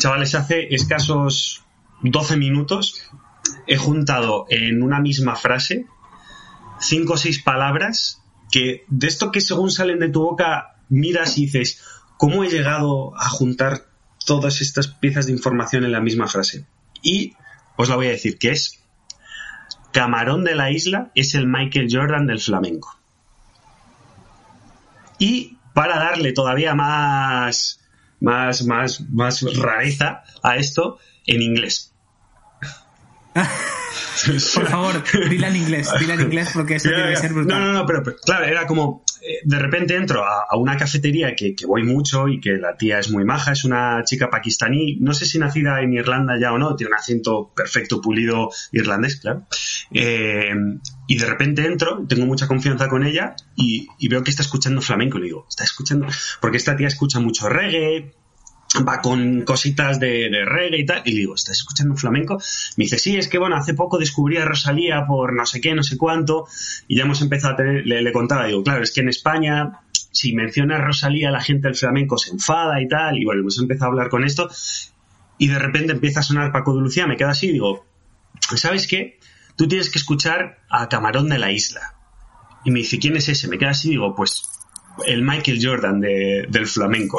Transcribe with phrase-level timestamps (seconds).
[0.00, 1.62] chavales, hace escasos
[2.02, 3.02] 12 minutos
[3.66, 5.86] he juntado en una misma frase
[6.80, 11.42] cinco o seis palabras que de esto que según salen de tu boca miras y
[11.42, 11.84] dices,
[12.16, 13.86] ¿cómo he llegado a juntar
[14.26, 16.66] todas estas piezas de información en la misma frase?
[17.02, 17.34] Y
[17.76, 18.82] os la voy a decir, que es
[19.92, 22.98] Camarón de la Isla es el Michael Jordan del flamenco.
[25.18, 27.79] Y para darle todavía más,
[28.20, 31.92] más, más, más rareza a esto, en inglés.
[34.54, 37.58] Por favor, dila en inglés, dila en inglés porque eso que ser brutal.
[37.58, 40.76] No, no, no, pero, pero, claro, era como, eh, de repente entro a, a una
[40.76, 44.28] cafetería que, que, voy mucho y que la tía es muy maja, es una chica
[44.28, 48.50] pakistaní, no sé si nacida en Irlanda ya o no, tiene un acento perfecto, pulido
[48.72, 49.46] irlandés, claro.
[49.92, 50.52] Eh,
[51.06, 54.82] y de repente entro, tengo mucha confianza con ella y, y, veo que está escuchando
[54.82, 56.06] flamenco y le digo, está escuchando,
[56.40, 58.12] porque esta tía escucha mucho reggae,
[58.86, 62.40] va con cositas de, reggae y tal, y digo, ¿estás escuchando flamenco?
[62.76, 65.74] Me dice, sí, es que bueno, hace poco descubrí a Rosalía por no sé qué,
[65.74, 66.46] no sé cuánto,
[66.86, 69.80] y ya hemos empezado a tener, le, contaba, digo, claro, es que en España,
[70.12, 73.58] si menciona a Rosalía, la gente del flamenco se enfada y tal, y bueno, hemos
[73.58, 74.48] empezado a hablar con esto,
[75.38, 77.84] y de repente empieza a sonar Paco de Lucía, me queda así, digo,
[78.56, 79.18] ¿sabes qué?
[79.56, 81.94] Tú tienes que escuchar a Camarón de la Isla.
[82.64, 83.48] Y me dice, ¿quién es ese?
[83.48, 84.42] Me queda así, digo, pues
[85.04, 87.18] el Michael Jordan de, del flamenco.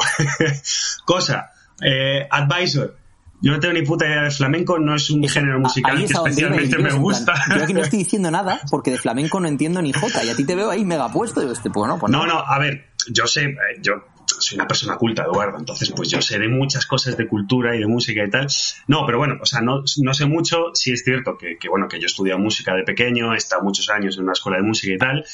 [1.04, 1.50] Cosa,
[1.82, 2.96] eh, Advisor.
[3.44, 6.78] Yo no tengo ni puta idea de flamenco, no es un género musical que especialmente
[6.78, 7.34] me gusta.
[7.34, 10.28] Plan, yo aquí no estoy diciendo nada porque de flamenco no entiendo ni jota y
[10.28, 11.42] a ti te veo ahí mega puesto.
[11.42, 14.04] Y yo, este, pues no, pues no, no, a ver, yo sé, eh, yo
[14.42, 17.80] soy una persona culta, Eduardo, entonces pues yo sé de muchas cosas de cultura y
[17.80, 18.46] de música y tal.
[18.86, 21.98] No, pero bueno, o sea, no, no sé mucho, sí es cierto que, bueno, que
[21.98, 24.92] yo he estudiado música de pequeño, he estado muchos años en una escuela de música
[24.92, 25.24] y tal,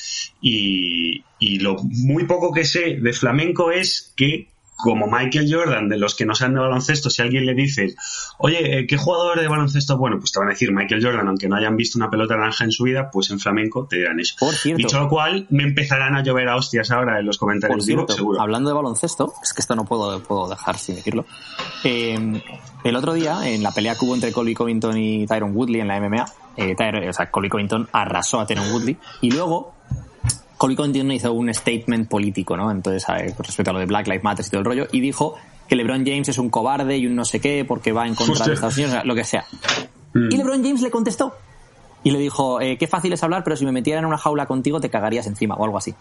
[0.41, 4.48] y, y lo muy poco que sé de flamenco es que
[4.79, 7.97] como Michael Jordan, de los que no sean de baloncesto, si alguien le dice,
[8.39, 9.98] oye, ¿qué jugador de baloncesto?
[9.98, 12.62] Bueno, pues te van a decir Michael Jordan, aunque no hayan visto una pelota naranja
[12.62, 14.37] en su vida, pues en flamenco te dirán eso.
[14.39, 14.79] Por cierto.
[14.79, 17.77] Dicho lo cual, me empezarán a llover a hostias ahora en los comentarios.
[17.77, 18.41] Por cierto, digo, seguro.
[18.41, 21.27] hablando de baloncesto, es que esto no puedo, puedo dejar sin decirlo.
[21.83, 22.41] Eh,
[22.84, 25.88] el otro día, en la pelea que hubo entre Colby Covington y Tyron Woodley en
[25.88, 26.25] la MMA,
[26.56, 29.75] eh, Tyron, o sea, Colby Covington arrasó a Tyron Woodley y luego
[30.58, 32.70] Colby Covington hizo un statement político, ¿no?
[32.70, 35.36] Entonces, con respecto a lo de Black Lives Matter y todo el rollo, y dijo
[35.69, 38.32] que LeBron James es un cobarde y un no sé qué porque va en contra
[38.32, 38.48] Hostia.
[38.48, 39.44] de Estados Unidos, o sea, lo que sea.
[40.14, 40.32] Mm.
[40.32, 41.34] Y LeBron James le contestó
[42.02, 44.46] y le dijo, eh, qué fácil es hablar, pero si me metiera en una jaula
[44.46, 45.94] contigo te cagarías encima o algo así.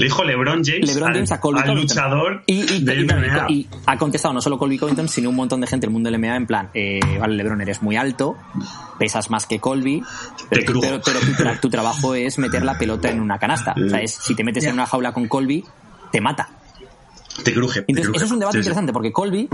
[0.00, 1.82] Le dijo LeBron James, LeBron James al, a Colby al Covington.
[1.82, 3.46] luchador y, y, del MMA.
[3.50, 6.10] Y, y, ha contestado no solo Colby Covington, sino un montón de gente del mundo
[6.10, 8.34] del MMA en plan, eh, vale, LeBron, eres muy alto,
[8.98, 10.02] pesas más que Colby,
[10.48, 13.74] pero, pero, pero tu, tra tu, trabajo es meter la pelota en una canasta.
[13.76, 14.70] O sea, es, si te metes yeah.
[14.70, 15.66] en una jaula con Colby,
[16.10, 16.48] te mata.
[17.44, 17.80] Te cruje.
[17.80, 18.16] Entonces, te cruje.
[18.16, 18.94] eso es un debate sí, interesante, sí.
[18.94, 19.50] porque Colby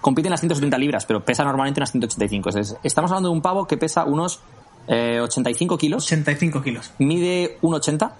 [0.00, 2.48] compite en las 170 libras, pero pesa normalmente en las 185.
[2.48, 4.40] Entonces, estamos hablando de un pavo que pesa unos
[4.88, 6.06] eh, 85 kilos.
[6.06, 6.92] 85 kilos.
[6.98, 8.10] Mide 1,80,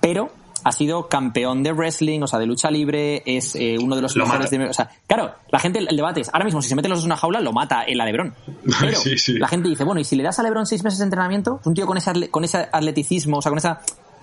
[0.00, 0.32] pero
[0.64, 4.16] ha sido campeón de wrestling, o sea, de lucha libre, es eh, uno de los
[4.16, 4.64] lo mejores de...
[4.64, 7.04] O sea, claro, la gente, el debate es, ahora mismo, si se meten los dos
[7.04, 8.34] en una jaula, lo mata el a Lebron.
[8.80, 9.34] Pero sí, sí.
[9.34, 11.60] la gente dice, bueno, ¿y si le das a Lebron seis meses de entrenamiento?
[11.64, 13.80] Un tío con ese, con ese atleticismo, o sea, con esa...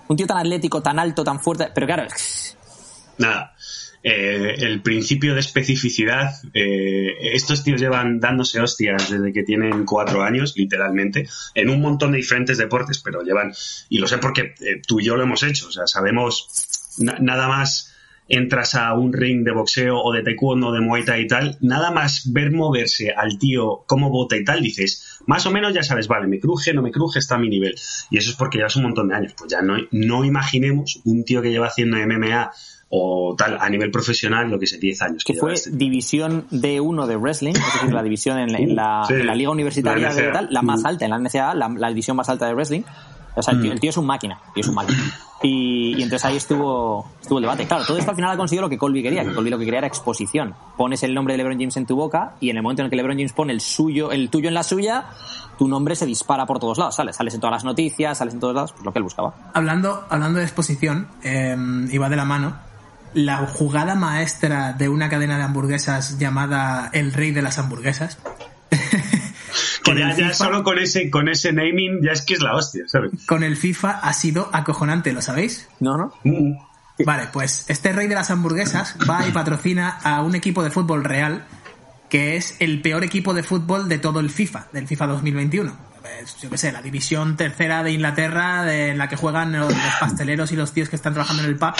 [0.08, 1.70] Un tío tan atlético, tan alto, tan fuerte...
[1.72, 2.06] Pero claro...
[3.18, 3.54] Nada.
[4.04, 6.32] Eh, el principio de especificidad.
[6.54, 12.10] Eh, estos tíos llevan dándose hostias desde que tienen cuatro años, literalmente, en un montón
[12.10, 13.52] de diferentes deportes, pero llevan,
[13.88, 16.48] y lo sé porque eh, tú y yo lo hemos hecho, o sea, sabemos
[16.98, 17.92] na nada más
[18.28, 21.90] entras a un ring de boxeo o de taekwondo, de muay thai y tal, nada
[21.90, 26.08] más ver moverse al tío cómo bota y tal, dices, más o menos ya sabes,
[26.08, 27.74] vale, me cruje, no me cruje, está a mi nivel.
[28.10, 29.34] Y eso es porque llevas un montón de años.
[29.36, 32.52] Pues ya no, no imaginemos un tío que lleva haciendo MMA
[32.94, 36.46] o tal a nivel profesional lo que sé 10 años que, que fue este división
[36.50, 40.10] D1 de wrestling es decir la división en, en, la, sí, en la, liga universitaria
[40.10, 42.54] la de tal la más alta en la NCAA la, la, división más alta de
[42.54, 42.82] wrestling
[43.34, 44.98] o sea, el tío, el tío es un máquina, el tío es un máquina.
[45.42, 47.66] Y, y, entonces ahí estuvo, estuvo el debate.
[47.66, 49.64] Claro, todo esto al final ha conseguido lo que Colby quería, que Colby lo que
[49.64, 50.54] quería era exposición.
[50.76, 52.90] Pones el nombre de LeBron James en tu boca y en el momento en el
[52.90, 55.06] que LeBron James pone el suyo, el tuyo en la suya,
[55.58, 58.40] tu nombre se dispara por todos lados, sales, sales en todas las noticias, sales en
[58.40, 59.34] todos lados, pues lo que él buscaba.
[59.54, 61.56] Hablando, hablando de exposición, eh,
[61.90, 62.71] iba de la mano
[63.14, 68.18] la jugada maestra de una cadena de hamburguesas llamada El Rey de las Hamburguesas.
[69.84, 72.84] que ya, ya solo con ese, con ese naming ya es que es la hostia,
[72.86, 73.12] ¿sabes?
[73.26, 75.68] Con el FIFA ha sido acojonante, ¿lo sabéis?
[75.80, 76.14] No, no.
[76.24, 76.54] Mm.
[77.04, 81.04] Vale, pues este rey de las hamburguesas va y patrocina a un equipo de fútbol
[81.04, 81.44] real
[82.08, 85.72] que es el peor equipo de fútbol de todo el FIFA, del FIFA 2021.
[86.02, 89.68] Pues, yo qué sé, la división tercera de Inglaterra de, en la que juegan los,
[89.70, 91.74] los, pasteleros y los tíos que están trabajando en el pub,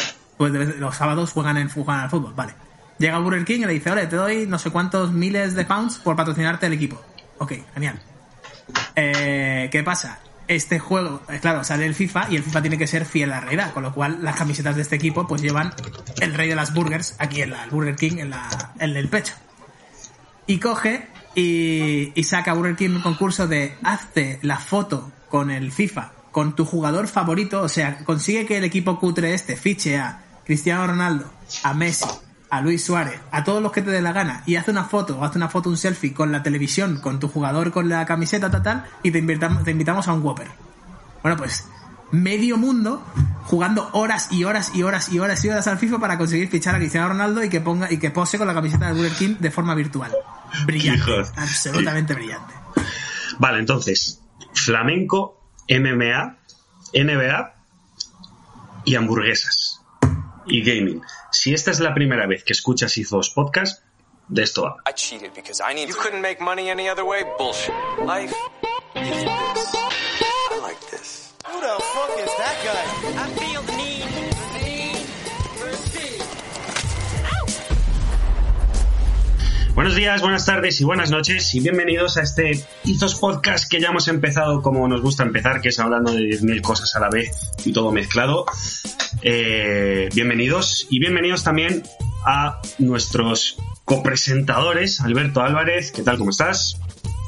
[0.50, 2.54] pues los sábados juegan, en, al fútbol, vale.
[2.98, 5.98] Llega Burger King y le dice, oye, te doy no sé cuántos miles de pounds
[5.98, 7.00] por patrocinarte el equipo.
[7.38, 8.02] Ok, genial.
[8.96, 10.18] Eh, ¿Qué pasa?
[10.48, 13.36] Este juego, eh, claro, sale el FIFA y el FIFA tiene que ser fiel a
[13.36, 15.72] la realidad, con lo cual las camisetas de este equipo pues llevan
[16.20, 19.34] el rey de las burgers aquí en la, el Burger King en el pecho.
[20.48, 21.06] Y coge
[21.36, 26.56] y, y saca Burger King un concurso de hazte la foto con el FIFA, con
[26.56, 31.30] tu jugador favorito, o sea, consigue que el equipo cutre este fiche a Cristiano Ronaldo,
[31.62, 32.08] a Messi,
[32.50, 35.18] a Luis Suárez, a todos los que te dé la gana, y hace una foto,
[35.18, 38.50] o hace una foto, un selfie con la televisión, con tu jugador con la camiseta
[38.50, 40.48] total, y te invitamos, te invitamos a un Whopper.
[41.22, 41.66] Bueno, pues
[42.12, 43.02] medio mundo
[43.44, 46.74] jugando horas y horas y horas y horas y horas al FIFA para conseguir fichar
[46.74, 49.36] a Cristiano Ronaldo y que ponga y que pose con la camiseta de Burger King
[49.40, 50.12] de forma virtual.
[50.66, 51.32] Brillante, Hijos.
[51.36, 52.52] absolutamente brillante.
[53.38, 54.20] Vale, entonces,
[54.52, 56.36] flamenco, MMA,
[56.94, 57.54] NBA
[58.84, 59.81] y hamburguesas.
[60.46, 61.02] Y gaming.
[61.30, 63.82] Si esta es la primera vez que escuchas Izos Podcast,
[64.28, 64.76] de esto va.
[64.86, 64.92] I
[79.74, 83.88] Buenos días, buenas tardes y buenas noches y bienvenidos a este Izos Podcast que ya
[83.88, 87.50] hemos empezado como nos gusta empezar, que es hablando de 10.000 cosas a la vez
[87.64, 88.44] y todo mezclado.
[89.22, 91.84] Eh, bienvenidos y bienvenidos también
[92.26, 96.18] a nuestros copresentadores, Alberto Álvarez, ¿qué tal?
[96.18, 96.76] ¿Cómo estás?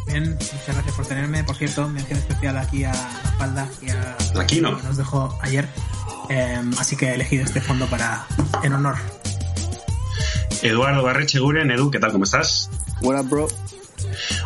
[0.06, 1.44] Bien, muchas gracias por tenerme.
[1.44, 4.76] Por cierto, mención especial aquí a la espalda y a Aquino.
[4.76, 5.66] que nos dejó ayer.
[6.28, 8.26] Eh, así que he elegido este fondo para
[8.62, 8.96] en honor.
[10.64, 12.10] Eduardo Barrecheguren, Edu, ¿qué tal?
[12.12, 12.70] ¿Cómo estás?
[13.02, 13.48] What up, bro?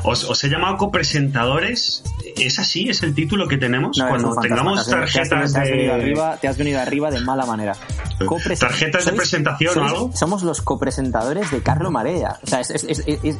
[0.04, 2.02] Os, os he llamado copresentadores.
[2.36, 2.88] ¿Es así?
[2.88, 3.96] ¿Es el título que tenemos?
[3.98, 6.00] No, Cuando tengamos fantasma, te has- tarjetas te has venido de...
[6.02, 7.74] arriba, te has venido arriba de mala manera.
[8.26, 10.10] Copres- ¿Tarjetas de ¿Sois- presentación o algo?
[10.14, 12.38] Somos los copresentadores de Carlo Marea.
[12.42, 12.86] O sea, es,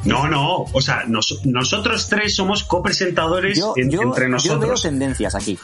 [0.05, 4.29] No, no, o sea, nos- nosotros tres somos copresentadores yo, en- yo- entre yo veo
[4.29, 4.81] nosotros.
[4.81, 5.57] tendencias aquí.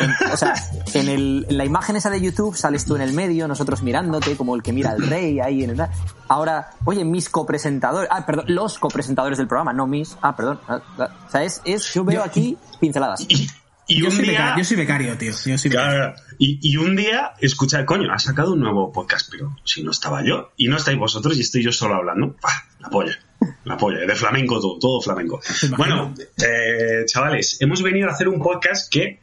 [0.00, 0.54] En- o sea,
[0.94, 4.36] en, el- en la imagen esa de YouTube sales tú en el medio, nosotros mirándote,
[4.36, 5.82] como el que mira al rey ahí en el...
[6.28, 8.08] Ahora, oye, mis copresentadores...
[8.12, 10.16] Ah, perdón, los copresentadores del programa, no mis...
[10.22, 10.60] Ah, perdón.
[10.68, 11.08] Ah, ah.
[11.26, 13.24] O sea, es, es yo veo Yo- aquí pinceladas.
[13.28, 13.46] Y,
[13.86, 14.32] y Yo un soy, día...
[14.32, 15.30] becario, yo soy becario, tío.
[15.46, 15.98] Yo soy becario.
[15.98, 19.90] Claro, y, y un día, escucha, coño, ha sacado un nuevo podcast, pero si no
[19.90, 22.52] estaba yo, y no estáis vosotros, y estoy yo solo hablando, ¡pah!
[22.80, 23.18] la polla,
[23.64, 25.40] la polla, de flamenco todo, todo flamenco.
[25.76, 29.20] Bueno, eh, chavales, hemos venido a hacer un podcast que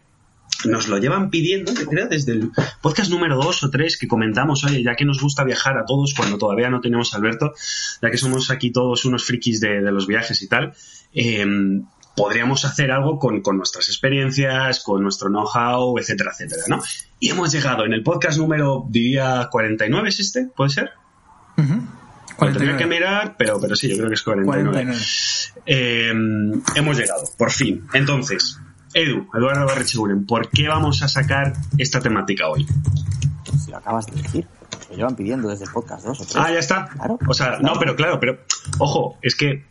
[0.64, 4.64] nos lo llevan pidiendo, yo creo, desde el podcast número 2 o 3 que comentamos,
[4.64, 7.54] oye, ya que nos gusta viajar a todos cuando todavía no tenemos a Alberto,
[8.02, 10.74] ya que somos aquí todos unos frikis de, de los viajes y tal,
[11.14, 11.46] eh,
[12.16, 16.82] podríamos hacer algo con, con nuestras experiencias, con nuestro know-how, etcétera, etcétera, ¿no?
[17.20, 20.48] Y hemos llegado en el podcast número, diría, 49, ¿es este?
[20.56, 20.92] ¿Puede ser?
[21.58, 21.74] Ujú.
[22.38, 22.78] Lo tendría 49.
[22.78, 24.72] que mirar, pero, pero sí, yo creo que es 49.
[24.72, 25.02] 49.
[25.66, 26.14] Eh,
[26.76, 27.86] hemos llegado, por fin.
[27.94, 28.60] Entonces,
[28.96, 32.66] Edu, Eduardo Barrecheguren, ¿por qué vamos a sacar esta temática hoy?
[33.64, 34.48] Si lo acabas de decir.
[34.90, 36.38] Lo llevan pidiendo desde el podcast dos o tres.
[36.38, 36.88] Ah, ya está.
[36.88, 37.20] Claro.
[37.28, 38.38] O sea, no, pero claro, pero
[38.78, 39.66] ojo, es que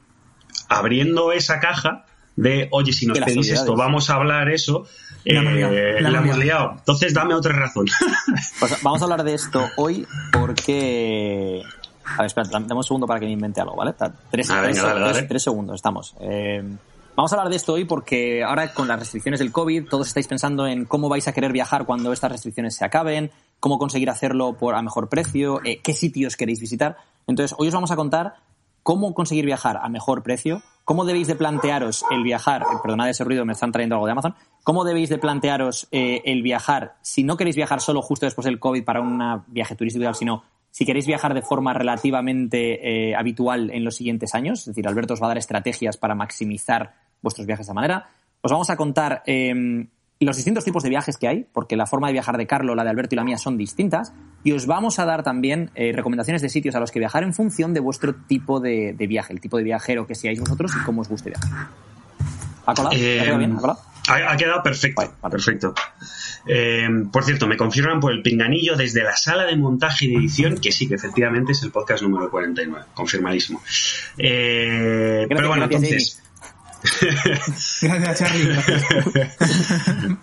[0.69, 2.05] abriendo esa caja
[2.37, 4.87] de, oye, si nos pedís esto, vamos a hablar eso,
[5.25, 6.73] La eh, liado, la la hemos liado.
[6.79, 7.87] Entonces, dame otra razón.
[8.61, 11.63] Pues vamos a hablar de esto hoy porque...
[12.05, 13.95] A ver, espera, dame un segundo para que me invente algo, ¿vale?
[14.31, 15.27] Tres, Ah, tres- venga, dale, tres- dale.
[15.29, 16.15] tres segundos, estamos.
[16.21, 16.63] Eh,
[17.17, 20.27] vamos a hablar de esto hoy porque ahora con las restricciones del COVID todos estáis
[20.27, 24.57] pensando en cómo vais a querer viajar cuando estas restricciones se acaben, cómo conseguir hacerlo
[24.75, 26.97] a mejor precio, eh, qué sitios queréis visitar.
[27.27, 28.35] Entonces, hoy os vamos a contar
[28.83, 33.25] cómo conseguir viajar a mejor precio, cómo debéis de plantearos el viajar, eh, perdonad ese
[33.25, 37.23] ruido, me están trayendo algo de Amazon, cómo debéis de plantearos eh, el viajar, si
[37.25, 40.43] no queréis viajar solo justo después del COVID para un viaje turístico, sino
[40.75, 45.15] si queréis viajar de forma relativamente eh, habitual en los siguientes años, es decir, Alberto
[45.15, 48.09] os va a dar estrategias para maximizar vuestros viajes de esa manera.
[48.41, 49.87] Os vamos a contar eh,
[50.21, 52.85] los distintos tipos de viajes que hay, porque la forma de viajar de Carlo, la
[52.85, 54.13] de Alberto y la mía son distintas,
[54.45, 57.35] y os vamos a dar también eh, recomendaciones de sitios a los que viajar en
[57.35, 60.85] función de vuestro tipo de, de viaje, el tipo de viajero que seáis vosotros y
[60.85, 61.69] cómo os guste viajar.
[62.67, 62.95] ¿Ha colado?
[62.95, 63.57] ¿Ha quedado bien?
[63.57, 63.81] ¿Ha colado?
[64.09, 65.03] ha, ha quedado perfecto.
[65.03, 65.33] Vale, vale.
[65.33, 65.75] Perfecto.
[66.47, 70.17] Eh, por cierto, me confirman por el pinganillo desde la sala de montaje y de
[70.17, 72.87] edición que sí, que efectivamente es el podcast número 49.
[72.95, 73.63] Confirmadísimo.
[74.19, 76.23] Eh, pero bueno, gracias, entonces.
[77.83, 78.47] Gracias, Charlie.
[78.47, 78.85] gracias.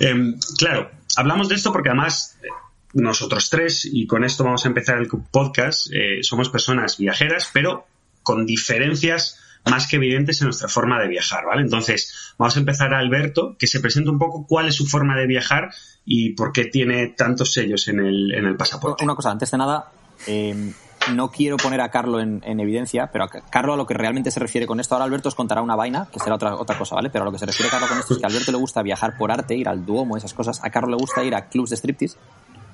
[0.00, 2.48] Em, claro, hablamos de esto porque además eh,
[2.94, 7.86] nosotros tres, y con esto vamos a empezar el podcast, eh, somos personas viajeras, pero
[8.22, 11.62] con diferencias más que evidentes en nuestra forma de viajar, ¿vale?
[11.62, 15.16] Entonces, vamos a empezar a Alberto, que se presente un poco cuál es su forma
[15.16, 15.70] de viajar
[16.04, 19.04] y por qué tiene tantos sellos en el, en el pasaporte.
[19.04, 19.92] Una cosa, antes de nada,
[20.26, 20.72] eh,
[21.10, 24.30] no quiero poner a Carlo en, en evidencia, pero a Carlo a lo que realmente
[24.30, 26.94] se refiere con esto, ahora Alberto os contará una vaina, que será otra, otra cosa,
[26.94, 27.10] ¿vale?
[27.10, 28.82] Pero a lo que se refiere Carlo con esto es que a Alberto le gusta
[28.82, 30.60] viajar por arte, ir al Duomo, esas cosas.
[30.62, 32.16] A Carlo le gusta ir a clubs de striptease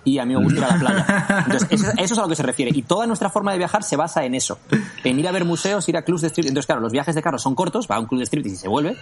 [0.05, 1.45] y a mí me gusta ir a la playa.
[1.47, 2.71] Entonces, eso, eso es a lo que se refiere.
[2.75, 4.59] Y toda nuestra forma de viajar se basa en eso.
[5.05, 6.51] En ir a ver museos, ir a clubs de striptease.
[6.51, 8.59] Entonces, claro, los viajes de Carlos son cortos, va a un club de striptease y
[8.59, 8.97] se vuelve.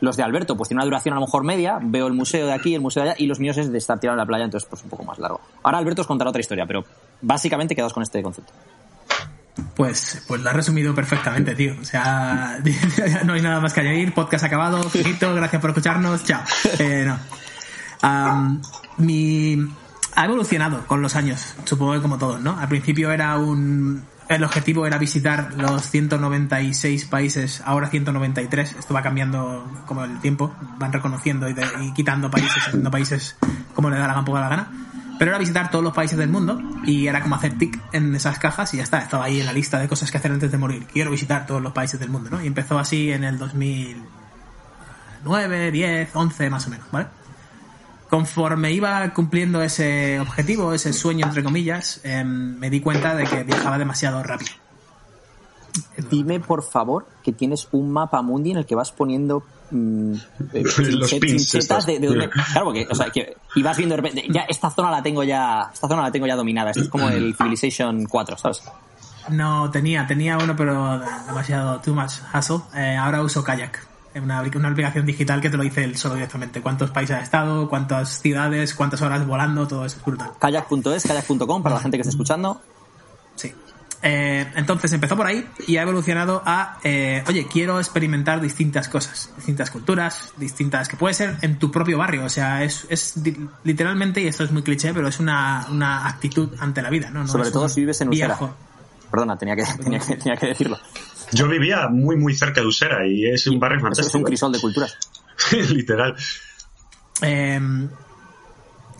[0.00, 2.52] Los de Alberto, pues tiene una duración a lo mejor media, veo el museo de
[2.52, 4.44] aquí, el museo de allá, y los míos es de estar tirado en la playa,
[4.44, 5.40] entonces pues un poco más largo.
[5.62, 6.84] Ahora Alberto os contará otra historia, pero
[7.20, 8.52] básicamente quedaos con este concepto.
[9.74, 11.74] Pues, pues lo has resumido perfectamente, tío.
[11.80, 12.60] O sea,
[13.24, 14.14] no hay nada más que añadir.
[14.14, 14.82] Podcast acabado.
[14.84, 16.24] Finito, gracias por escucharnos.
[16.24, 16.42] Chao.
[16.78, 17.12] Eh,
[18.98, 19.68] mi
[20.18, 22.58] ha evolucionado con los años, supongo que como todos, ¿no?
[22.58, 28.76] Al principio era un el objetivo era visitar los 196 países, ahora 193.
[28.78, 33.36] Esto va cambiando como el tiempo, van reconociendo y, de- y quitando países, haciendo países
[33.74, 34.70] como le da la poca la gana.
[35.18, 38.38] Pero era visitar todos los países del mundo y era como hacer tic en esas
[38.38, 38.98] cajas y ya está.
[38.98, 40.86] Estaba ahí en la lista de cosas que hacer antes de morir.
[40.92, 42.40] Quiero visitar todos los países del mundo, ¿no?
[42.40, 47.06] Y empezó así en el 2009, 10, 11 más o menos, ¿vale?
[48.10, 53.44] Conforme iba cumpliendo ese objetivo, ese sueño entre comillas, em, me di cuenta de que
[53.44, 54.52] viajaba demasiado rápido.
[56.10, 60.14] Dime, por favor, que tienes un mapa mundi en el que vas poniendo mm,
[60.54, 61.86] eh, Los chinche- pins chinchetas estos.
[61.86, 64.70] de, de donde- Claro, porque, o sea, que y vas viendo de repente, ya esta
[64.70, 66.70] zona la tengo ya, esta zona la tengo ya dominada.
[66.70, 68.62] Esto es como el Civilization 4, ¿sabes?
[69.28, 72.60] No, tenía, tenía uno, pero demasiado too much hassle.
[72.74, 76.60] Eh, ahora uso Kayak, una, una aplicación digital que te lo dice él solo directamente.
[76.60, 80.30] Cuántos países ha estado, cuántas ciudades, cuántas horas volando, todo eso es brutal.
[80.38, 82.60] Kayak.es, kayak.com, para la gente que esté escuchando.
[83.36, 83.52] Sí.
[84.00, 89.30] Eh, entonces empezó por ahí y ha evolucionado a, eh, oye, quiero experimentar distintas cosas,
[89.36, 93.14] distintas culturas, distintas, que puede ser en tu propio barrio, o sea, es, es
[93.64, 97.22] literalmente, y esto es muy cliché, pero es una, una actitud ante la vida, ¿no?
[97.22, 98.38] No Sobre todo si vives en Usera.
[99.10, 100.78] Perdona, tenía que, tenía que, tenía que decirlo.
[101.32, 104.08] Yo vivía muy, muy cerca de Usera y es un barrio fantástico.
[104.08, 104.96] es un crisol de culturas.
[105.70, 106.16] Literal.
[107.22, 107.60] Eh,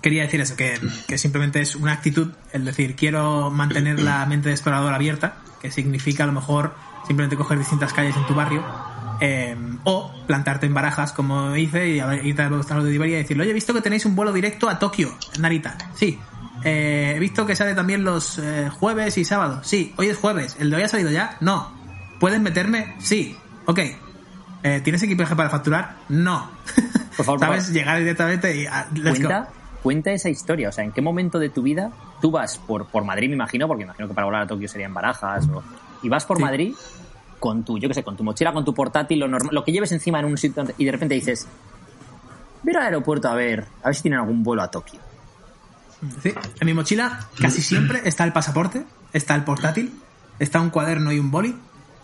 [0.00, 4.48] quería decir eso, que, que simplemente es una actitud, el decir, quiero mantener la mente
[4.48, 6.74] de explorador abierta, que significa a lo mejor
[7.06, 8.64] simplemente coger distintas calles en tu barrio,
[9.20, 13.42] eh, o plantarte en barajas, como hice, y irte a los de Iberia y decirle,
[13.42, 15.76] oye, he visto que tenéis un vuelo directo a Tokio, Narita.
[15.94, 16.18] Sí.
[16.64, 19.66] Eh, he visto que sale también los eh, jueves y sábados.
[19.66, 19.94] Sí.
[19.96, 20.56] Hoy es jueves.
[20.58, 21.36] ¿El de hoy ha salido ya?
[21.40, 21.77] No.
[22.20, 22.94] ¿Puedes meterme?
[22.98, 23.36] Sí.
[23.66, 23.80] Ok.
[24.62, 25.96] Eh, ¿Tienes equipaje para facturar?
[26.08, 26.50] No.
[27.16, 27.64] Por favor, por ¿Sabes?
[27.64, 27.74] favor.
[27.74, 28.66] Llegar directamente y...
[28.66, 28.86] ah.
[29.02, 29.48] Cuenta,
[29.82, 33.04] cuenta esa historia, o sea, ¿en qué momento de tu vida tú vas por, por
[33.04, 35.62] Madrid, me imagino, porque imagino que para volar a Tokio sería en Barajas, o,
[36.02, 36.42] y vas por Sí.
[36.42, 36.74] Madrid
[37.38, 39.70] con tu, yo qué sé, con tu mochila, con tu portátil, lo, normal, lo que
[39.70, 41.46] lleves encima en un sitio, y de repente dices,
[42.64, 44.98] voy al aeropuerto a ver, a ver si tienen algún vuelo a Tokio.
[46.22, 46.32] Sí.
[46.60, 49.92] En mi mochila casi siempre está el pasaporte, está el portátil,
[50.40, 51.54] está un cuaderno y un boli,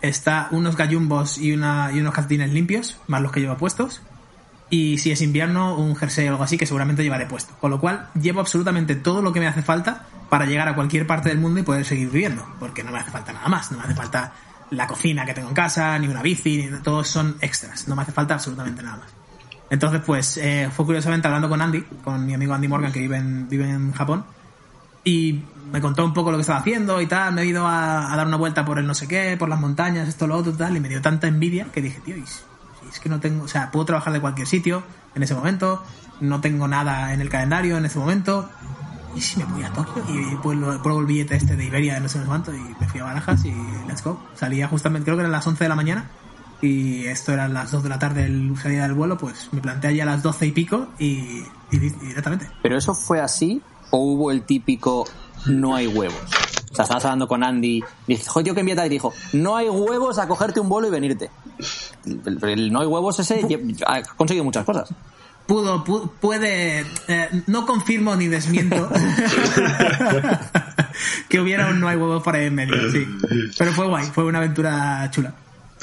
[0.07, 4.01] está unos gallumbos y, una, y unos calcetines limpios, más los que llevo puestos,
[4.69, 7.53] y si es invierno, un jersey o algo así que seguramente llevaré puesto.
[7.59, 11.05] Con lo cual, llevo absolutamente todo lo que me hace falta para llegar a cualquier
[11.05, 13.77] parte del mundo y poder seguir viviendo, porque no me hace falta nada más, no
[13.77, 14.33] me hace falta
[14.71, 18.01] la cocina que tengo en casa, ni una bici, ni todos son extras, no me
[18.01, 19.13] hace falta absolutamente nada más.
[19.69, 23.17] Entonces, pues, eh, fue curiosamente hablando con Andy, con mi amigo Andy Morgan, que vive
[23.17, 24.25] en, vive en Japón,
[25.05, 28.13] y me contó un poco lo que estaba haciendo y tal, me he ido a,
[28.15, 30.75] dar una vuelta por el no sé qué, por las montañas, esto, lo otro, tal,
[30.75, 33.85] y me dio tanta envidia que dije, tío, es que no tengo, o sea, puedo
[33.85, 34.83] trabajar de cualquier sitio
[35.15, 35.83] en ese momento,
[36.19, 38.49] no tengo nada en el calendario en ese momento,
[39.15, 42.01] y si me voy a Tokio y pruebo, pruebo el billete este de Iberia de
[42.01, 43.53] no sé cuánto y me fui a Barajas y
[43.87, 44.21] let's go.
[44.35, 46.09] Salía justamente, creo que eran las 11 de la mañana
[46.61, 49.91] y esto eran las 2 de la tarde el salida del vuelo, pues me planteé
[49.91, 52.49] allí a las 12 y pico y directamente.
[52.61, 55.07] ¿Pero eso fue así o hubo el típico
[55.45, 56.19] no hay huevos?
[56.71, 57.77] O sea, estabas hablando con Andy,
[58.07, 60.87] y dije, joder, tío, que envieta, y dijo, no hay huevos a cogerte un vuelo
[60.89, 61.29] y venirte.
[62.05, 63.45] El, el no hay huevos ese
[63.87, 64.89] ha conseguido muchas cosas.
[65.47, 68.89] Pudo, pu- puede, eh, no confirmo ni desmiento
[71.29, 73.05] que hubiera un no hay huevos por ahí en medio, sí.
[73.57, 75.33] Pero fue guay, fue una aventura chula.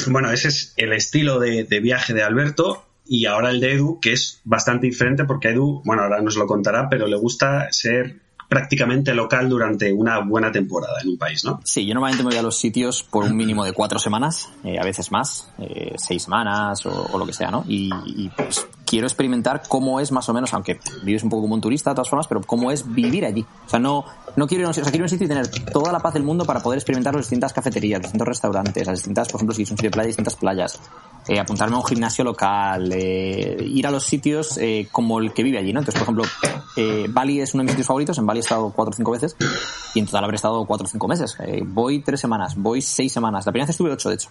[0.08, 4.00] Bueno, ese es el estilo de, de viaje de Alberto y ahora el de Edu,
[4.00, 8.16] que es bastante diferente porque Edu, bueno, ahora nos lo contará, pero le gusta ser
[8.52, 11.62] prácticamente local durante una buena temporada en un país, ¿no?
[11.64, 14.78] Sí, yo normalmente me voy a los sitios por un mínimo de cuatro semanas, eh,
[14.78, 17.64] a veces más, eh, seis semanas o, lo que sea, ¿no?
[17.66, 17.88] Y,
[18.36, 21.92] pues quiero experimentar cómo es más o menos, aunque vives un poco como un turista
[21.92, 23.42] de todas formas, pero cómo es vivir allí.
[23.64, 24.04] O sea, no,
[24.36, 26.12] no quiero ir a un, o sea, quiero un sitio y tener toda la paz
[26.12, 29.54] del mundo para poder experimentar las distintas cafeterías, los distintos restaurantes, las distintas, por ejemplo,
[29.54, 30.78] si es un sitio de playa, distintas playas,
[31.26, 35.72] eh, apuntarme a un gimnasio local, ir a los sitios como el que vive allí,
[35.72, 35.80] ¿no?
[35.80, 38.96] Entonces, por ejemplo, Bali es uno de mis sitios favoritos, en Bali estado cuatro o
[38.96, 39.36] cinco veces
[39.94, 41.36] y en total habré estado cuatro o cinco meses.
[41.40, 43.46] Eh, voy tres semanas, voy seis semanas.
[43.46, 44.28] La primera vez estuve ocho, de hecho.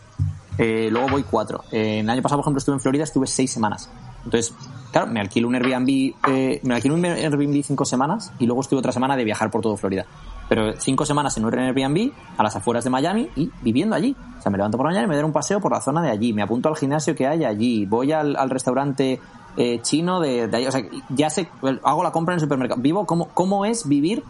[0.58, 1.63] Eh, luego voy cuatro.
[1.72, 3.89] Eh, el año pasado, por ejemplo, estuve en Florida, estuve seis semanas.
[4.24, 4.53] Entonces,
[4.91, 8.80] claro, me alquilo un Airbnb, eh, me alquilo un Airbnb cinco semanas y luego estuve
[8.80, 10.06] otra semana de viajar por todo Florida.
[10.48, 14.15] Pero cinco semanas en un Airbnb a las afueras de Miami y viviendo allí.
[14.38, 16.01] O sea, me levanto por la mañana y me doy un paseo por la zona
[16.01, 16.34] de allí.
[16.34, 17.86] Me apunto al gimnasio que hay allí.
[17.86, 19.20] Voy al, al restaurante
[19.58, 20.67] eh, chino de, de ahí.
[20.67, 21.50] O sea, ya sé,
[21.84, 22.81] hago la compra en el supermercado.
[22.81, 24.24] Vivo cómo, cómo es vivir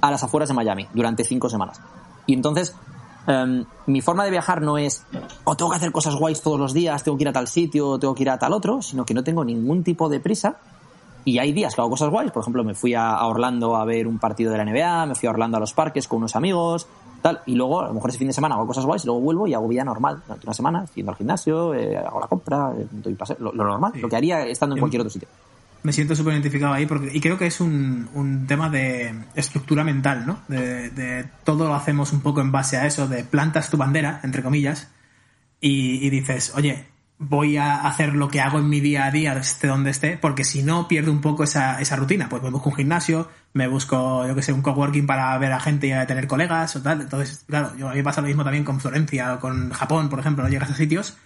[0.00, 1.80] a las afueras de Miami durante cinco semanas.
[2.26, 2.74] Y entonces,
[3.26, 5.04] em, mi forma de viajar no es,
[5.44, 7.88] o tengo que hacer cosas guays todos los días, tengo que ir a tal sitio,
[7.88, 10.56] o tengo que ir a tal otro, sino que no tengo ningún tipo de prisa.
[11.26, 12.30] Y hay días que hago cosas guays.
[12.32, 15.14] Por ejemplo, me fui a, a Orlando a ver un partido de la NBA, me
[15.14, 16.86] fui a Orlando a los parques con unos amigos,
[17.24, 17.40] tal.
[17.46, 19.46] Y luego, a lo mejor ese fin de semana hago cosas guays y luego vuelvo
[19.48, 20.22] y hago vida normal.
[20.26, 23.64] Durante una semana, yendo al gimnasio, eh, hago la compra, eh, doy paseo, lo, lo
[23.64, 24.00] normal, Sí.
[24.00, 25.28] lo que haría estando en Yo- cualquier otro sitio.
[25.82, 29.84] Me siento súper identificado ahí porque, y creo que es un, un tema de estructura
[29.84, 30.38] mental, ¿no?
[30.48, 34.20] De, de todo lo hacemos un poco en base a eso, de plantas tu bandera,
[34.22, 34.88] entre comillas,
[35.60, 36.86] y, y dices, oye,
[37.18, 40.44] voy a hacer lo que hago en mi día a día, esté donde esté, porque
[40.44, 42.28] si no pierdo un poco esa, esa rutina.
[42.28, 45.60] Pues me busco un gimnasio, me busco, yo que sé, un coworking para ver a
[45.60, 47.02] gente y tener colegas o tal.
[47.02, 50.08] Entonces, claro, yo, a mí me pasa lo mismo también con Florencia o con Japón,
[50.08, 50.50] por ejemplo, ¿no?
[50.50, 51.16] llegas a sitios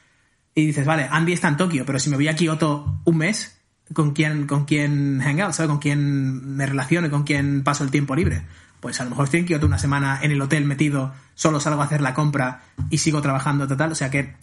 [0.54, 3.60] y dices, vale, Andy está en Tokio, pero si me voy a Kioto un mes,
[3.92, 5.70] ¿con quién, con quién hang out, ¿sabes?
[5.70, 8.42] ¿Con quién me relaciono con quién paso el tiempo libre?
[8.80, 11.82] Pues a lo mejor estoy en Kioto una semana en el hotel metido, solo salgo
[11.82, 13.92] a hacer la compra y sigo trabajando total.
[13.92, 14.34] O sea que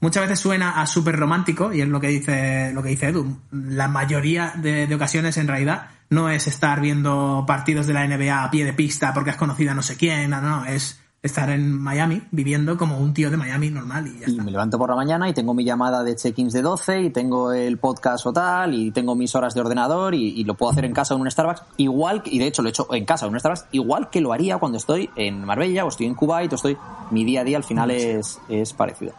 [0.00, 3.38] muchas veces suena a súper romántico y es lo que dice, lo que dice Edu.
[3.52, 8.42] La mayoría de, de ocasiones en realidad no es estar viendo partidos de la NBA
[8.42, 11.50] a pie de pista porque has conocido a no sé quién, no, no, es estar
[11.50, 14.42] en Miami viviendo como un tío de Miami normal y ya Y está.
[14.42, 17.52] me levanto por la mañana y tengo mi llamada de check-ins de 12 y tengo
[17.52, 20.86] el podcast o tal y tengo mis horas de ordenador y, y lo puedo hacer
[20.86, 23.32] en casa en un Starbucks igual, y de hecho lo he hecho en casa en
[23.34, 26.56] un Starbucks igual que lo haría cuando estoy en Marbella o estoy en Kuwait o
[26.56, 26.76] estoy...
[27.10, 29.12] Mi día a día al final es, es parecido.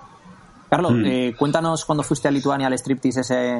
[0.71, 3.59] Carlos, eh, cuéntanos cuando fuiste a Lituania al striptease ese...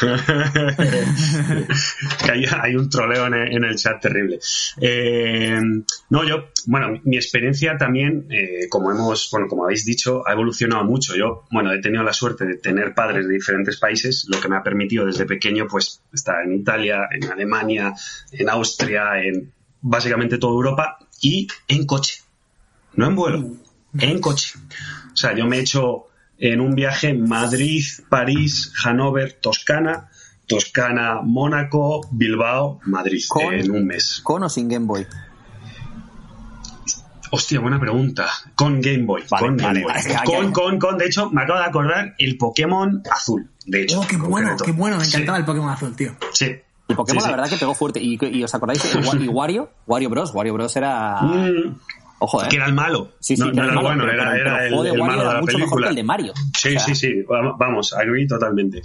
[2.24, 4.38] que hay, hay un troleo en el, en el chat terrible.
[4.80, 5.60] Eh,
[6.10, 10.84] no, yo, bueno, mi experiencia también, eh, como hemos, bueno, como habéis dicho, ha evolucionado
[10.84, 11.16] mucho.
[11.16, 14.54] Yo, bueno, he tenido la suerte de tener padres de diferentes países, lo que me
[14.54, 17.94] ha permitido desde pequeño, pues, estar en Italia, en Alemania,
[18.30, 22.22] en Austria, en básicamente toda Europa y en coche,
[22.94, 23.44] no en vuelo,
[23.98, 24.54] en coche.
[25.12, 30.08] O sea, yo me he hecho en un viaje Madrid, París, Hannover, Toscana,
[30.46, 34.20] Toscana, Mónaco, Bilbao, Madrid, Con- en un mes.
[34.22, 35.06] ¿Con o sin Game Boy?
[37.30, 38.28] Hostia, buena pregunta.
[38.54, 39.22] Con Game Boy.
[39.28, 39.92] Vale, con vale, Game Boy.
[40.14, 43.50] vale, con, con, con, de hecho, me acabo de acordar el Pokémon azul.
[43.66, 44.00] De hecho.
[44.00, 44.64] Oh, qué en bueno, concreto.
[44.64, 46.12] qué bueno, me Sí, encantaba el Pokémon azul, tío.
[46.32, 46.44] Sí.
[46.86, 47.40] El Pokémon Sí, la sí.
[47.40, 48.00] verdad que pegó fuerte.
[48.00, 48.84] ¿Y, y os acordáis?
[48.94, 49.70] ¿Y Wa- y Wario?
[49.86, 50.32] Wario Bros.
[50.34, 51.22] Wario Bros era...
[51.22, 51.76] Mm,
[52.24, 52.46] Ojo, ¿eh?
[52.48, 53.12] que era el malo.
[53.20, 54.82] Sí, sí, no, que no era era el malo, bueno, pero- era, pero- era pero
[54.94, 55.86] el, malo de la mucho mejor película.
[55.86, 56.32] que el de Mario.
[56.56, 58.80] Sí, O sea, sí, sí, va- vamos, agree totalmente.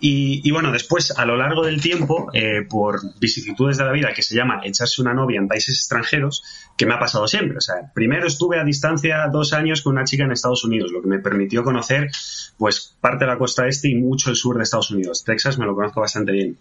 [0.00, 4.12] Y, y bueno, después, a lo largo del tiempo, eh, por vicisitudes de la vida
[4.14, 6.42] que se llama echarse una novia en países extranjeros,
[6.76, 7.56] que me ha pasado siempre.
[7.56, 11.00] O sea, primero estuve a distancia dos años con una chica en Estados Unidos, lo
[11.00, 12.10] que me permitió conocer,
[12.58, 15.24] pues, parte de la costa este y mucho el sur de Estados Unidos.
[15.24, 16.58] Texas me lo conozco bastante bien.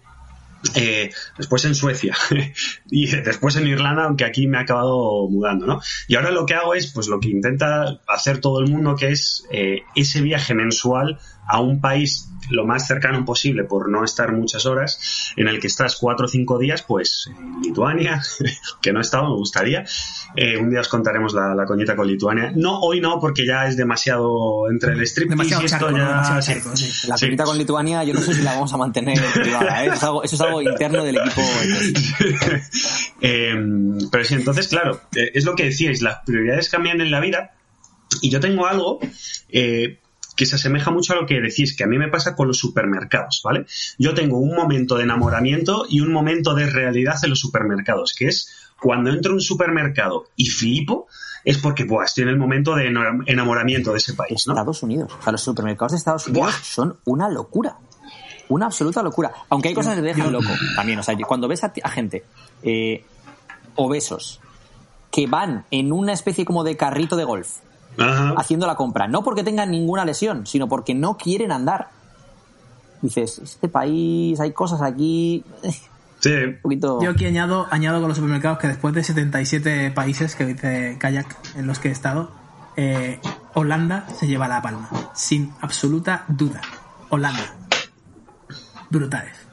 [0.74, 2.16] Eh, después en Suecia
[2.90, 5.82] y después en Irlanda, aunque aquí me he acabado mudando, ¿no?
[6.08, 9.10] Y ahora lo que hago es, pues lo que intenta hacer todo el mundo, que
[9.10, 14.32] es eh, ese viaje mensual a un país lo más cercano posible por no estar
[14.32, 18.22] muchas horas, en el que estás cuatro o cinco días, pues en Lituania,
[18.82, 19.84] que no he estado, me gustaría.
[20.36, 22.52] Eh, un día os contaremos la, la coñita con Lituania.
[22.56, 25.98] No, hoy no, porque ya es demasiado entre el striptease Demasiado y esto charco, ¿no?
[25.98, 26.08] ya...
[26.10, 26.54] Demasiado sí.
[26.54, 27.08] charco, sí.
[27.08, 27.26] La Sí.
[27.26, 29.88] cosita con Lituania, yo no sé si la vamos a mantener privada, ¿eh?
[29.88, 31.42] Eso es algo, eso es algo interno del equipo.
[33.22, 33.56] Eh,
[34.12, 37.56] pero sí, entonces, claro, eh, es lo que decíais, las prioridades cambian en la vida
[38.22, 39.00] y yo tengo algo
[39.50, 40.00] eh,
[40.36, 42.58] que se asemeja mucho a lo que decís, que a mí me pasa con los
[42.58, 43.66] supermercados, ¿vale?
[43.98, 48.28] Yo tengo un momento de enamoramiento y un momento de realidad en los supermercados, que
[48.28, 51.08] es cuando entro a un supermercado y flipo,
[51.44, 52.88] es porque, buah, estoy en el momento de
[53.28, 54.54] enamoramiento de ese país, ¿no?
[54.54, 55.14] Estados Unidos.
[55.20, 56.64] O sea, los supermercados de Estados Unidos Buah.
[56.64, 57.78] son una locura.
[58.50, 59.32] Una absoluta locura.
[59.50, 61.00] Aunque hay cosas que te dejan loco también.
[61.00, 62.24] O sea, cuando ves a gente
[62.64, 63.04] eh,
[63.76, 64.40] obesos
[65.12, 67.60] que van en una especie como de carrito de golf
[67.98, 68.34] Ajá.
[68.38, 71.90] haciendo la compra, no porque tengan ninguna lesión, sino porque no quieren andar.
[73.02, 75.44] dices, este país, hay cosas aquí.
[76.18, 76.32] Sí.
[76.32, 77.00] Un poquito.
[77.04, 81.38] Yo aquí añado, añado con los supermercados que después de 77 países que dice Kayak
[81.56, 82.32] en los que he estado,
[82.78, 83.20] eh,
[83.54, 84.90] Holanda se lleva la palma.
[85.14, 86.62] Sin absoluta duda.
[87.10, 87.54] Holanda.
[88.90, 89.45] Brutales.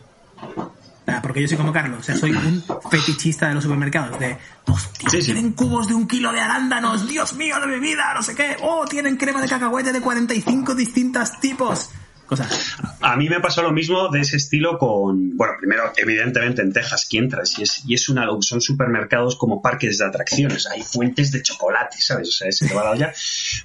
[1.23, 4.19] Porque yo soy como Carlos, o sea, soy un fetichista de los supermercados.
[4.19, 5.33] De, hostia, Sí, sí.
[5.33, 8.57] tienen cubos de un kilo de arándanos, Dios mío de mi vida, no sé qué.
[8.63, 11.91] Oh, tienen crema de cacahuete de 45 distintos tipos.
[13.01, 17.07] A mí me pasó lo mismo de ese estilo con, bueno, primero, evidentemente en Texas
[17.11, 21.33] que entras y es, y es una, son supermercados como parques de atracciones, hay fuentes
[21.33, 22.29] de chocolate, ¿sabes?
[22.29, 23.13] O sea, se te va la olla.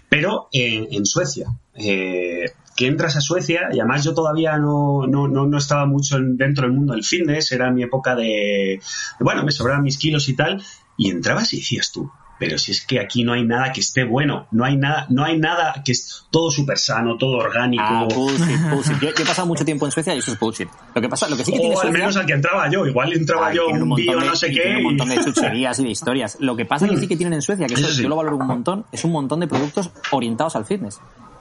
[0.09, 5.45] Pero en, Suecia, eh, que entras a Suecia y además yo todavía no, no, no,
[5.45, 8.79] no estaba mucho en- dentro del mundo del fitness, era mi época de,
[9.19, 10.61] bueno, me sobraban mis kilos y tal,
[10.97, 14.03] y entrabas y decías tú, pero si es que aquí no hay nada que esté
[14.03, 17.83] bueno, no hay nada, no hay nada que es todo súper sano, todo orgánico.
[17.85, 18.93] Ah, bullshit, bullshit.
[19.01, 20.67] Yo, yo he pasado mucho tiempo en Suecia y eso es bullshit.
[20.93, 21.99] Lo que pasa, lo que sí que tiene O al Suecia...
[21.99, 22.85] menos al que entraba yo.
[22.85, 24.75] Igual entraba yo un bio de- no sé qué.
[24.77, 26.37] un montón de chucherías y de historias.
[26.39, 28.03] Lo que pasa que sí que tienen en Suecia, que eso, Eso sí.
[28.03, 30.99] yo lo valoro un montón, es un montón de productos orientados al fitness.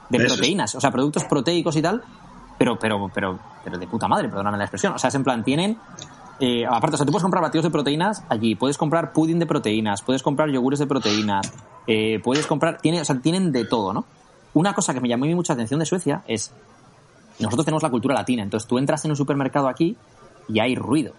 [0.09, 0.32] De Eso es.
[0.35, 2.02] proteínas, o sea, productos proteicos y tal,
[2.59, 4.94] pero, pero, pero, pero de puta madre, perdóname la expresión.
[4.94, 5.76] O sea, es en plan, tienen...
[6.40, 9.46] eh, aparte, o sea, tú puedes comprar batidos de proteínas allí, puedes comprar pudding de
[9.46, 11.53] proteínas, puedes comprar yogures de proteínas,
[11.87, 12.79] eh, puedes comprar...
[12.79, 14.05] Tiene, o sea, tienen de todo, ¿no?
[14.55, 16.53] Una cosa que me llamó mucha atención de Suecia es
[17.38, 19.96] nosotros tenemos la cultura latina, entonces tú entras en un supermercado aquí
[20.49, 21.12] y hay ruido,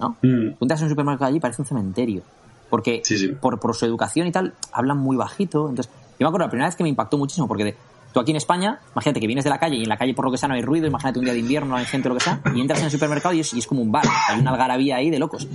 [0.00, 0.16] ¿no?
[0.22, 0.54] Mm.
[0.58, 2.22] Tú entras en un supermercado allí y parece un cementerio,
[2.70, 3.28] porque Sí, sí.
[3.28, 6.68] Por, por su educación y tal hablan muy bajito, entonces yo me acuerdo la primera
[6.68, 7.76] vez que me impactó muchísimo, porque de-
[8.14, 10.24] tú aquí en España, imagínate que vienes de la calle y en la calle por
[10.24, 12.12] lo que sea no hay ruido, imagínate un día de invierno, no hay gente o
[12.12, 14.04] lo que sea, y entras en el supermercado y es, y es como un bar,
[14.28, 15.48] hay una algarabía ahí de locos.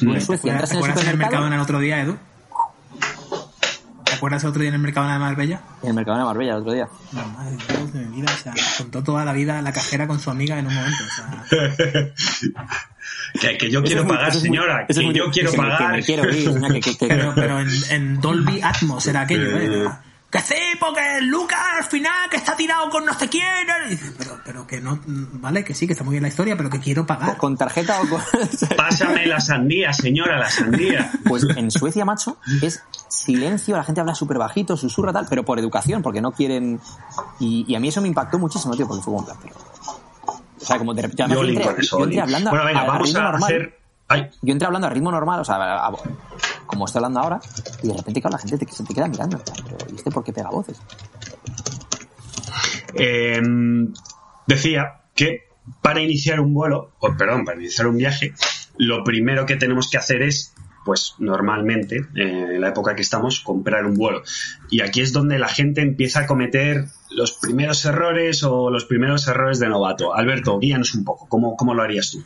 [0.00, 2.00] Tú en Suecia entras ¿Te en el acuerdas en el supermercado, Mercadona el otro día,
[2.00, 2.16] Edu?
[4.04, 5.60] ¿Te acuerdas el otro día en el Mercadona de Marbella?
[5.82, 6.88] en el Mercadona de Marbella el otro día.
[7.12, 10.08] No, madre de Dios de mi vida, o sea, contó toda la vida la cajera
[10.08, 12.10] con su amiga en un momento, o sea...
[13.40, 14.86] Que, que yo quiero pagar, señora.
[14.88, 16.02] que yo quiero pagar.
[17.36, 19.84] pero en, en Dolby Atmos era aquello, ¿eh?
[19.84, 19.88] Eh.
[20.30, 23.44] Que sí, porque Lucas al final que está tirado con no sé quién.
[23.86, 26.56] Y dice, pero, pero que no, vale, que sí, que está muy bien la historia,
[26.56, 27.36] pero que quiero pagar.
[27.36, 28.20] ¿Con tarjeta o con...?
[28.76, 31.10] Pásame la sandía, señora, la sandía.
[31.28, 35.58] Pues en Suecia, macho, es silencio, la gente habla súper bajito, susurra tal, pero por
[35.58, 36.80] educación, porque no quieren...
[37.40, 40.94] Y, y a mí eso me impactó muchísimo, tío, porque fue como O sea, como
[40.94, 41.24] de repente...
[41.28, 43.74] Yo yo entré, hablando Bueno, venga, a- a vamos ritmo a normal.
[44.06, 45.92] Ay, Yo entré hablando a ritmo normal, o sea, a- a-
[46.70, 47.40] como estoy hablando ahora,
[47.82, 49.38] y de repente, claro, la gente te, se te queda mirando.
[49.44, 50.80] Pero, ¿y este por qué pega voces?
[52.94, 53.40] eh,
[54.46, 55.48] decía que
[55.82, 58.34] para iniciar un vuelo, o perdón, para iniciar un viaje,
[58.78, 60.54] lo primero que tenemos que hacer es,
[60.84, 64.22] pues normalmente, eh, en la época que estamos, comprar un vuelo.
[64.70, 69.28] Y aquí es donde la gente empieza a cometer los primeros errores o los primeros
[69.28, 70.14] errores de novato.
[70.14, 72.24] Alberto, guíanos un poco, ¿cómo, cómo lo harías tú?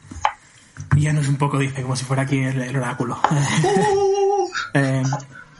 [0.96, 3.18] Es un poco, dice, como si fuera aquí el, el oráculo.
[4.74, 5.02] Eh,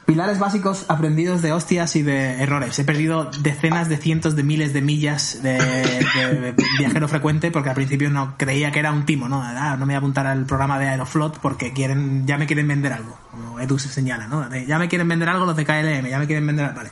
[0.05, 2.77] pilares básicos aprendidos de hostias y de errores.
[2.77, 7.75] He perdido decenas de cientos de miles de millas de, de viajero frecuente porque al
[7.75, 9.41] principio no creía que era un timo, ¿no?
[9.43, 12.67] Ah, no me voy a apuntar al programa de Aeroflot porque quieren, ya me quieren
[12.67, 13.17] vender algo.
[13.31, 14.47] Como Edu se señala, ¿no?
[14.53, 16.73] Ya me quieren vender algo los de KLM, ya me quieren vender...
[16.73, 16.91] Vale.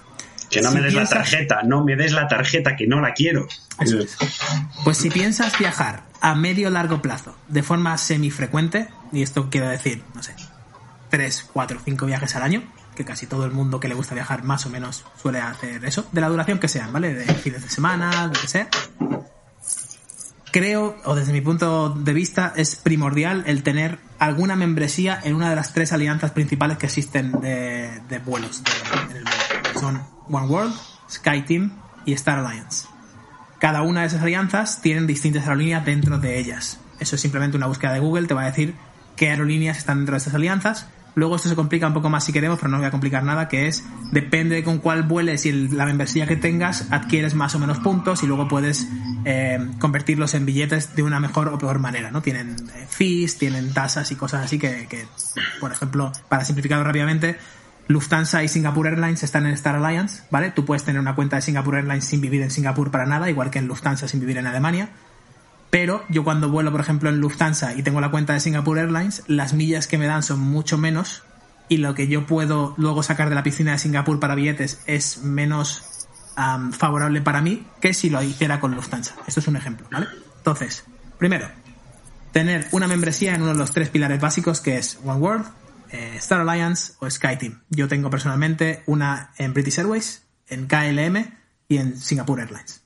[0.50, 3.14] Que no Si me des la tarjeta, no me des la tarjeta, que no la
[3.14, 3.48] quiero.
[3.80, 4.16] Eso es.
[4.84, 10.04] Pues si piensas viajar a medio largo plazo de forma semifrecuente, y esto quiero decir,
[10.14, 10.36] no sé,
[11.14, 12.64] 3, 4, 5 viajes al año,
[12.96, 16.08] que casi todo el mundo que le gusta viajar más o menos suele hacer eso,
[16.12, 17.14] de la duración que sean, ¿vale?
[17.14, 18.68] De fines de semana, lo que sea.
[20.52, 25.52] Creo, o desde mi punto de vista, es primordial el tener alguna membresía en una
[25.52, 28.64] de las tres alianzas principales que existen de, vuelos
[29.12, 29.80] en el mundo.
[29.80, 30.74] Son One World,
[31.12, 32.88] SkyTeam y Star Alliance.
[33.60, 36.80] Cada una de esas alianzas tienen distintas aerolíneas dentro de ellas.
[37.00, 38.74] Eso es simplemente una búsqueda de Google, te va a decir
[39.16, 40.88] qué aerolíneas están dentro de estas alianzas.
[41.16, 43.48] Luego esto se complica un poco más si queremos, pero no voy a complicar nada,
[43.48, 47.60] que es, depende de con cuál vueles y la membresía que tengas, adquieres más o
[47.60, 48.88] menos puntos y luego puedes
[49.26, 52.22] eh, convertirlos en billetes de una mejor o peor manera, ¿no?
[52.22, 55.06] Tienen eh, fees, tienen tasas y cosas así que, que,
[55.60, 57.38] por ejemplo, para simplificarlo rápidamente,
[57.88, 60.52] Lufthansa y Singapore Airlines están en Star Alliance, ¿vale?
[60.52, 63.50] Tú puedes tener una cuenta de Singapore Airlines sin vivir en Singapur para nada, igual
[63.50, 64.90] que en Lufthansa sin vivir en Alemania.
[65.74, 69.24] Pero yo cuando vuelo, por ejemplo, en Lufthansa y tengo la cuenta de Singapore Airlines,
[69.26, 71.24] las millas que me dan son mucho menos
[71.68, 75.24] y lo que yo puedo luego sacar de la piscina de Singapur para billetes es
[75.24, 76.08] menos
[76.78, 79.16] favorable para mí que si lo hiciera con Lufthansa.
[79.26, 80.06] Esto es un ejemplo, ¿vale?
[80.38, 80.86] Entonces,
[81.18, 81.50] primero,
[82.32, 85.48] tener una membresía en uno de los tres pilares básicos que es One World,
[85.90, 87.64] eh, Star Alliance o SkyTeam.
[87.72, 91.34] Yo tengo personalmente una en British Airways, en KLM
[91.68, 92.84] y en Singapore Airlines.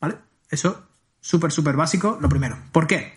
[0.00, 0.16] ¿Vale?
[0.48, 0.88] Eso
[1.22, 2.58] súper, súper básico, lo primero.
[2.72, 3.14] ¿Por qué?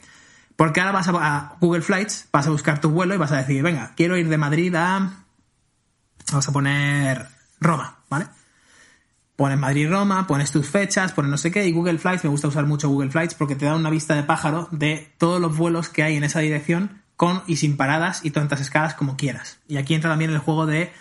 [0.56, 3.62] Porque ahora vas a, Google Flights, vas a buscar tu vuelo y vas a decir,
[3.62, 5.26] venga, quiero ir de Madrid a...
[6.32, 7.28] Vamos a poner
[7.60, 8.28] Roma, ¿vale?
[9.36, 12.66] Pones Madrid-Roma, pones tus fechas, pones no sé qué, y Google Flights, me gusta usar
[12.66, 16.04] mucho Google Flights porque te da una vista de pájaro de todos los vuelos que
[16.04, 19.60] hay en esa dirección con y sin paradas y tantas escalas como quieras.
[19.68, 20.92] Y aquí entra también el juego de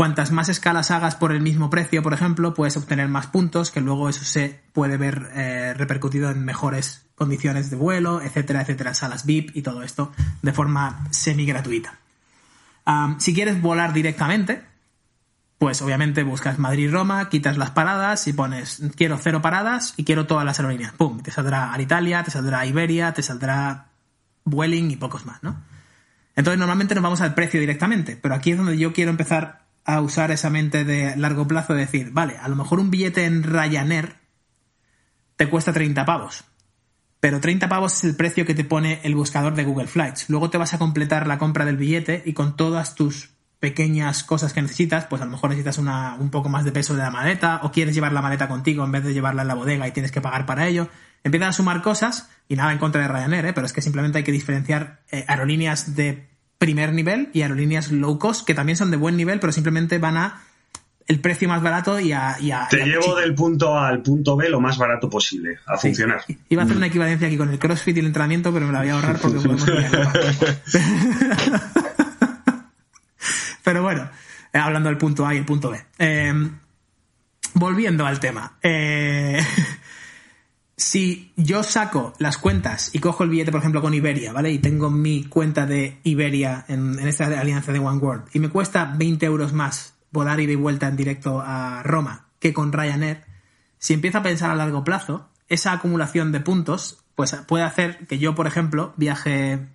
[0.00, 3.82] cuantas más escalas hagas por el mismo precio, por ejemplo, puedes obtener más puntos, que
[3.82, 9.26] luego eso se puede ver eh, repercutido en mejores condiciones de vuelo, etcétera, etcétera, salas
[9.26, 10.10] VIP y todo esto
[10.40, 11.98] de forma semi gratuita.
[13.18, 14.62] si quieres volar directamente,
[15.58, 20.46] pues obviamente buscas Madrid-Roma, quitas las paradas y pones quiero cero paradas y quiero todas
[20.46, 20.94] las aerolíneas.
[20.94, 21.20] ¡Pum!
[21.20, 23.88] Te saldrá Alitalia, te saldrá Iberia, te saldrá
[24.44, 25.62] Vueling y pocos más, ¿no?
[26.36, 30.00] Entonces normalmente nos vamos al precio directamente, pero aquí es donde yo quiero empezar a
[30.00, 33.42] usar esa mente de largo plazo, de decir, vale, a lo mejor un billete en
[33.42, 34.16] Ryanair
[35.36, 36.44] te cuesta 30 pavos,
[37.20, 40.28] pero 30 pavos es el precio que te pone el buscador de Google Flights.
[40.28, 44.54] Luego te vas a completar la compra del billete y con todas tus pequeñas cosas
[44.54, 47.10] que necesitas, pues a lo mejor necesitas una, un poco más de peso de la
[47.10, 49.92] maleta o quieres llevar la maleta contigo en vez de llevarla en la bodega y
[49.92, 50.88] tienes que pagar para ello.
[51.22, 53.52] Empiezan a sumar cosas y nada en contra de Ryanair, ¿eh?
[53.52, 56.29] pero es que simplemente hay que diferenciar eh, aerolíneas de
[56.60, 60.16] primer nivel y aerolíneas low cost que también son de buen nivel, pero simplemente van
[60.18, 60.42] a
[61.08, 62.36] el precio más barato y a...
[62.38, 65.08] Y a Te y a- llevo del punto A al punto B lo más barato
[65.10, 65.88] posible, a Sí.
[65.88, 66.20] funcionar.
[66.50, 68.80] Iba a hacer una equivalencia aquí con el CrossFit y el entrenamiento, pero me la
[68.80, 69.64] voy a ahorrar porque podemos.
[73.64, 74.08] Pero bueno,
[74.52, 75.80] hablando del punto A y el punto B.
[75.98, 76.32] Eh,
[77.54, 78.52] volviendo al tema.
[78.62, 79.44] Eh,
[80.80, 84.50] si yo saco las cuentas y cojo el billete, por ejemplo, con Iberia, ¿vale?
[84.50, 88.48] Y tengo mi cuenta de Iberia en, en esta alianza de One World y me
[88.48, 93.24] cuesta 20 euros más volar ida y vuelta en directo a Roma que con Ryanair,
[93.78, 98.18] si empiezo a pensar a largo plazo, esa acumulación de puntos pues puede hacer que
[98.18, 99.68] yo, por ejemplo, viaje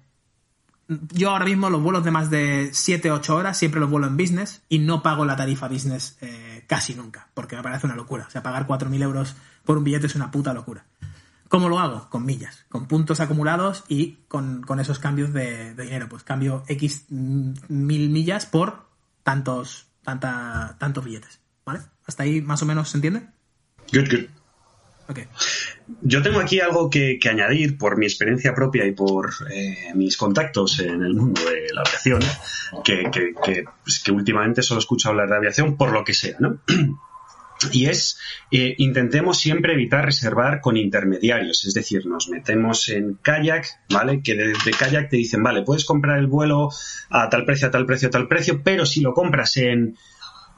[0.87, 4.17] yo ahora mismo los vuelos de más de 7 8 horas siempre los vuelo en
[4.17, 8.25] business y no pago la tarifa business eh, casi nunca, porque me parece una locura.
[8.27, 10.85] O sea, pagar 4.000 euros por un billete es una puta locura.
[11.47, 12.09] ¿Cómo lo hago?
[12.09, 16.09] Con millas, con puntos acumulados y con, con esos cambios de, de dinero.
[16.09, 18.87] Pues cambio X mil millas por
[19.23, 21.39] tantos, tanta, tantos billetes.
[21.65, 21.81] ¿Vale?
[22.05, 23.27] ¿Hasta ahí más o menos se entiende?
[23.91, 24.44] Good, good.
[25.07, 25.19] Ok.
[26.01, 30.79] Yo tengo aquí algo que, añadir por mi experiencia propia y por eh, mis contactos
[30.79, 32.21] en el mundo de la aviación,
[32.83, 36.59] que, que, que, pues, últimamente solo escucho hablar de aviación por lo que sea, ¿no?
[37.71, 38.19] Y es,
[38.51, 44.21] eh, intentemos siempre evitar reservar con intermediarios, es decir, nos metemos en kayak, ¿vale?
[44.21, 46.69] Que de, de kayak te dicen, vale, puedes comprar el vuelo
[47.09, 49.97] a tal precio, a tal precio, a tal precio, pero si lo compras en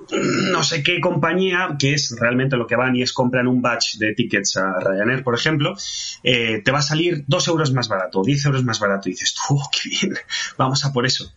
[0.52, 3.98] no sé qué compañía, que es realmente lo que van y es compran un batch
[3.98, 5.76] de tickets a Ryanair, por ejemplo,
[6.24, 9.10] eh, te va a salir dos euros más barato, 10 euros más barato.
[9.10, 10.18] Y dices, tú, oh, qué bien,
[10.58, 11.32] vamos a por eso.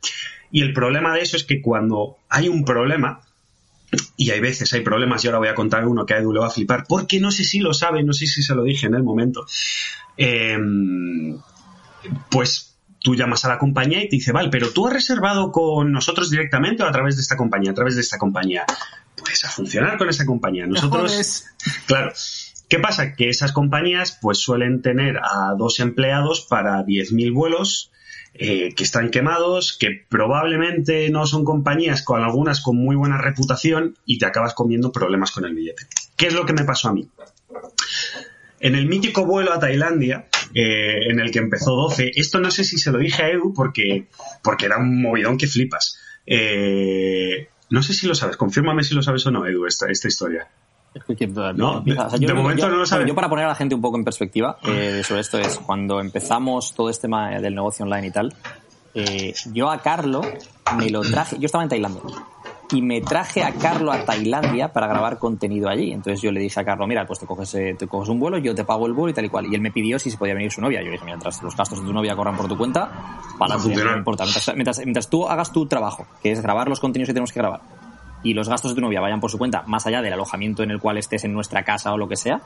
[0.50, 3.20] Y el problema de eso es que cuando hay un problema,
[4.16, 6.40] y hay veces hay problemas, y ahora voy a contar uno que a Edu le
[6.40, 8.86] va a flipar, porque no sé si lo sabe, no sé si se lo dije
[8.86, 9.46] en el momento,
[10.16, 10.58] eh,
[12.30, 12.69] pues
[13.00, 16.30] tú llamas a la compañía y te dice, vale, pero tú has reservado con nosotros
[16.30, 18.64] directamente o a través de esta compañía, a través de esta compañía.
[19.16, 20.66] Pues a funcionar con esa compañía.
[20.66, 21.44] Nosotros,
[21.86, 22.12] claro.
[22.68, 23.14] ¿Qué pasa?
[23.14, 27.90] Que esas compañías pues suelen tener a dos empleados para 10.000 vuelos
[28.32, 33.98] eh, que están quemados, que probablemente no son compañías con algunas con muy buena reputación
[34.06, 35.86] y te acabas comiendo problemas con el billete.
[36.16, 37.08] ¿Qué es lo que me pasó a mí?
[38.60, 42.64] En el mítico vuelo a Tailandia, eh, en el que empezó 12, esto no sé
[42.64, 44.06] si se lo dije a Edu porque,
[44.42, 45.98] porque era un movidón que flipas.
[46.26, 50.08] Eh, no sé si lo sabes, confírmame si lo sabes o no, Edu, esta, esta
[50.08, 50.48] historia.
[50.92, 53.06] Es que- que- No, empieza- de- de momento no lo sabe.
[53.06, 56.00] Yo para poner a la gente un poco en perspectiva eh, sobre esto es cuando
[56.00, 58.34] empezamos todo este tema del negocio online y tal,
[58.94, 60.20] eh, yo a Carlo
[60.76, 62.02] me lo traje, yo estaba en Tailandia
[62.72, 65.92] y me traje a Carlo a Tailandia para grabar contenido allí.
[65.92, 68.38] Entonces yo le dije a Carlo, mira, pues te coges, eh, te coges un vuelo,
[68.38, 69.46] yo te pago el vuelo y tal y cual.
[69.50, 70.80] Y él me pidió si se podía venir su novia.
[70.80, 72.90] Yo le dije, mientras los gastos de tu novia corran por tu cuenta,
[73.38, 73.92] para funcionar.
[73.92, 74.24] no importa.
[74.24, 77.40] Mientras, mientras, mientras tú hagas tu trabajo, que es grabar los contenidos que tenemos que
[77.40, 77.60] grabar,
[78.22, 80.70] y los gastos de tu novia vayan por su cuenta, más allá del alojamiento en
[80.70, 82.40] el cual estés en nuestra casa o lo que sea,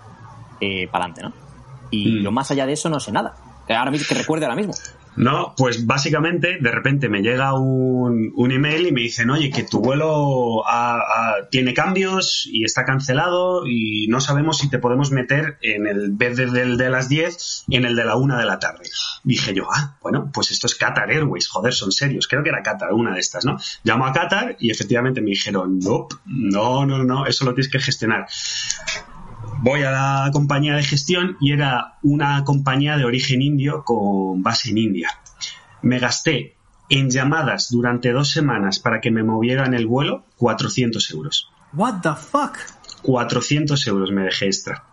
[0.60, 1.32] eh, para adelante, ¿no?
[1.90, 2.22] Y Mm.
[2.24, 3.34] yo más allá de eso no sé nada.
[3.66, 4.72] Que ahora mismo, que recuerde ahora mismo.
[5.16, 9.62] No, pues básicamente de repente me llega un, un email y me dicen, oye, que
[9.62, 10.62] tu vuelo
[11.50, 16.36] tiene cambios y está cancelado y no sabemos si te podemos meter en el vez
[16.36, 18.88] de- del de las 10 en el de la 1 de la tarde.
[19.22, 22.26] Dije yo, ah, bueno, pues esto es Qatar Airways, joder, son serios.
[22.26, 23.58] Creo que era Qatar, una de estas, ¿no?
[23.84, 27.78] Llamo a Qatar y efectivamente me dijeron, no, no, no, no, eso lo tienes que
[27.78, 28.26] gestionar.
[29.62, 34.70] Voy a la compañía de gestión y era una compañía de origen indio con base
[34.70, 35.10] en India.
[35.82, 36.56] Me gasté
[36.88, 41.50] en llamadas durante dos semanas para que me movieran el vuelo 400 euros.
[41.72, 42.56] What the fuck?
[43.02, 44.84] 400 euros me dejé extra.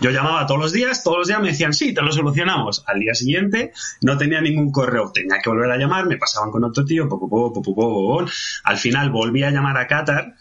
[0.00, 2.82] Yo llamaba todos los días, todos los días me decían, sí, te lo solucionamos.
[2.86, 6.64] Al día siguiente no tenía ningún correo, tenía que volver a llamar, me pasaban con
[6.64, 8.24] otro tío, po, po, po,
[8.64, 10.36] al final volví a llamar a Qatar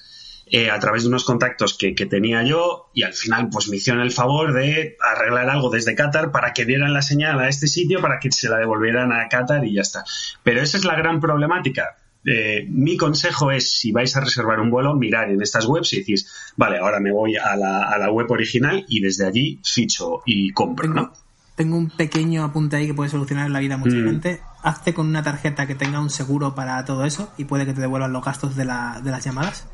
[0.52, 3.78] eh, a través de unos contactos que, que tenía yo y al final pues me
[3.78, 7.68] hicieron el favor de arreglar algo desde Qatar para que dieran la señal a este
[7.68, 10.04] sitio para que se la devolvieran a Qatar y ya está.
[10.44, 11.98] Pero esa es la gran problemática.
[12.26, 16.00] Eh, mi consejo es, si vais a reservar un vuelo, mirar en estas webs y
[16.00, 20.22] decís, vale, ahora me voy a la, a la web original y desde allí ficho
[20.26, 21.14] y compro, ¿no?
[21.56, 24.06] Tengo un pequeño apunte ahí que puede solucionar la vida a mucha Mm.
[24.06, 24.42] gente.
[24.64, 27.82] Hazte con una tarjeta que tenga un seguro para todo eso y puede que te
[27.82, 29.66] devuelvan los gastos de, la- de las llamadas.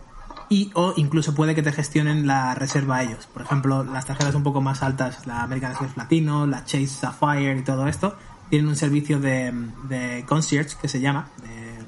[0.49, 3.27] Y o incluso puede que te gestionen la reserva a ellos.
[3.27, 7.57] Por ejemplo, las tarjetas un poco más altas, la American Express Latino, la Chase Sapphire
[7.57, 8.15] y todo esto,
[8.49, 9.51] tienen un servicio de,
[9.89, 11.83] de concierge que se llama, de, de,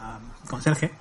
[0.00, 0.18] ah,
[0.48, 0.92] conserje,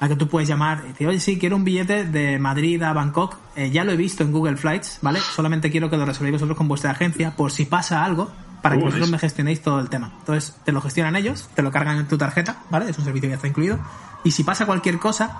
[0.00, 2.92] a que tú puedes llamar y decir, oye, sí, quiero un billete de Madrid a
[2.92, 5.20] Bangkok, eh, ya lo he visto en Google Flights, ¿vale?
[5.20, 8.30] Solamente quiero que lo resolváis vosotros con vuestra agencia por si pasa algo,
[8.62, 10.10] para que vosotros me gestionéis todo el tema.
[10.20, 12.88] Entonces, te lo gestionan ellos, te lo cargan en tu tarjeta, ¿vale?
[12.88, 13.78] Es un servicio que ya está incluido.
[14.24, 15.38] Y si pasa cualquier cosa,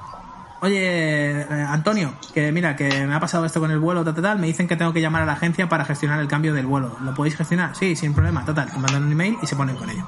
[0.64, 4.22] oye, eh, Antonio, que mira, que me ha pasado esto con el vuelo, tal, tal,
[4.24, 6.66] tal, me dicen que tengo que llamar a la agencia para gestionar el cambio del
[6.66, 6.96] vuelo.
[7.02, 7.76] ¿Lo podéis gestionar?
[7.76, 8.70] Sí, sin problema, total.
[8.70, 10.06] Te mandan un email y se ponen con ello.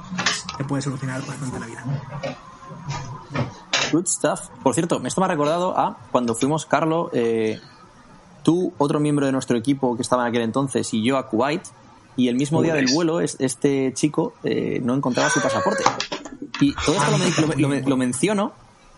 [0.57, 1.83] Te puede solucionar bastante la vida.
[3.91, 4.49] Good stuff.
[4.63, 7.59] Por cierto, esto me ha recordado a cuando fuimos, Carlo, eh,
[8.43, 11.61] tú, otro miembro de nuestro equipo que estaba en aquel entonces, y yo a Kuwait,
[12.17, 15.83] y el mismo día del vuelo es- este chico eh, no encontraba su pasaporte.
[16.59, 18.51] Y todo esto lo, lo- lo- lo menciono.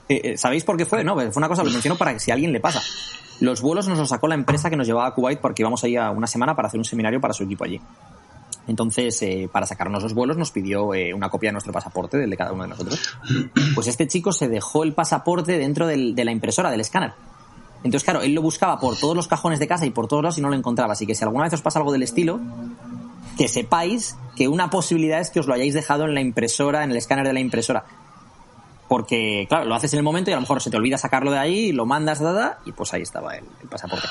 [0.09, 1.03] Eh, eh, ¿Sabéis por qué fue?
[1.03, 2.81] No, fue una cosa, lo menciono para que si a alguien le pasa.
[3.39, 5.95] Los vuelos nos los sacó la empresa que nos llevaba a Kuwait porque íbamos ahí
[5.95, 7.79] a una semana para hacer un seminario para su equipo allí.
[8.67, 12.37] Entonces, eh, para sacarnos los vuelos, nos pidió una copia de nuestro pasaporte, del de
[12.37, 13.17] cada uno de nosotros.
[13.73, 17.13] Pues este chico se dejó el pasaporte dentro de la impresora, del escáner.
[17.83, 20.37] Entonces, claro, él lo buscaba por todos los cajones de casa y por todos lados
[20.37, 20.93] y no lo encontraba.
[20.93, 22.39] Así que si alguna vez os pasa algo del estilo,
[23.37, 26.91] que sepáis que una posibilidad es que os lo hayáis dejado en la impresora, en
[26.91, 27.85] el escáner de la impresora.
[28.89, 31.31] Porque, claro, lo haces en el momento y a lo mejor se te olvida sacarlo
[31.31, 34.07] de ahí, lo mandas, da, da, y pues ahí estaba el, el pasaporte.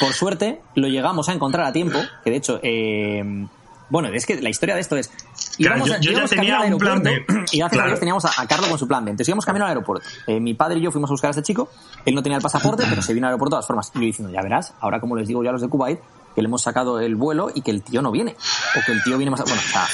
[0.00, 3.46] Por suerte, lo llegamos a encontrar a tiempo, que de hecho, eh,
[3.90, 5.10] bueno, es que la historia de esto es...
[5.58, 7.26] Claro, yo- ya tenía camino al un plan B.
[7.52, 7.98] Y a Claro.
[7.98, 9.10] Teníamos a, a Carlos con su plan B.
[9.10, 10.08] Entonces íbamos camino al aeropuerto.
[10.26, 11.68] Eh, mi padre y yo fuimos a buscar a este chico.
[12.06, 13.92] Él no tenía el pasaporte, pero se vino al aeropuerto de todas formas.
[13.94, 16.00] Y yo diciendo, ya verás, ahora como les digo yo a los de Kuwait,
[16.34, 18.34] que le hemos sacado el vuelo y que el tío no viene.
[18.74, 19.42] O que el tío viene más...
[19.44, 19.86] Bueno, o sea...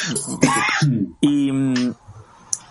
[1.20, 1.90] y...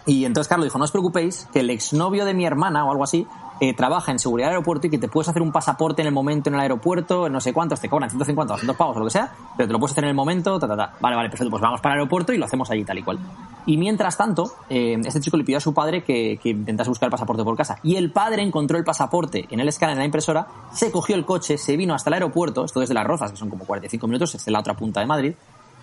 [0.10, 3.04] y entonces Carlos dijo, no os preocupéis, que el exnovio de mi hermana o algo
[3.04, 3.28] así
[3.60, 6.13] eh, trabaja en seguridad del aeropuerto y que te puedes hacer un pasaporte en el
[6.13, 9.00] momento en el aeropuerto, en no sé cuántos, te cobran 150 o 200 pavos o
[9.02, 10.93] lo que sea, pero te lo puedes hacer en el momento, ta, ta, ta.
[11.00, 13.19] Vale, vale, perfecto, pues vamos para el aeropuerto y lo hacemos allí tal y cual.
[13.67, 17.12] Y mientras tanto, eh, este chico le pidió a su padre que, intentase buscar el
[17.12, 17.78] pasaporte por casa.
[17.84, 21.24] Y el padre encontró el pasaporte en el escáner de la impresora, se cogió el
[21.24, 24.34] coche, se vino hasta el aeropuerto, esto desde Las Rozas, que son como 45 minutos,
[24.34, 25.34] es la otra punta de Madrid,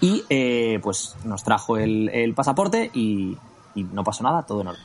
[0.00, 3.38] y eh, pues nos trajo el, el pasaporte y,
[3.76, 4.82] y no pasó nada, todo en orden.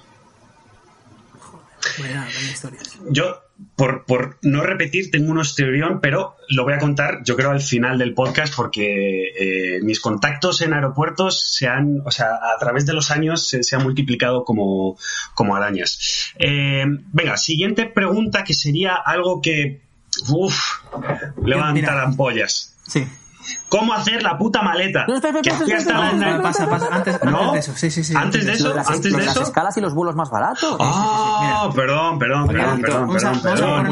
[2.00, 3.00] Vaya, vaya historias.
[3.10, 3.42] Yo,
[3.76, 7.62] por, por no repetir, tengo unos teorión, pero lo voy a contar, yo creo, al
[7.62, 12.86] final del podcast, porque eh, mis contactos en aeropuertos se han, o sea, a través
[12.86, 14.98] de los años se, se han multiplicado como,
[15.34, 16.34] como arañas.
[16.38, 19.82] Eh, venga, siguiente pregunta que sería algo que,
[20.30, 20.82] uff,
[21.44, 22.04] levantar Mira.
[22.04, 22.78] ampollas.
[22.88, 23.08] Sí.
[23.70, 25.06] ¿Cómo hacer la puta maleta?
[25.06, 26.88] Que hasta la- pasa, pasa.
[26.92, 27.74] Antes, de eso.
[27.76, 28.14] Sí, sí, sí.
[28.16, 30.76] Antes de eso, las, antes de escalas y los vuelos más baratos.
[30.80, 32.82] Ah, perdón, perdón, perdón,
[33.42, 33.92] perdón,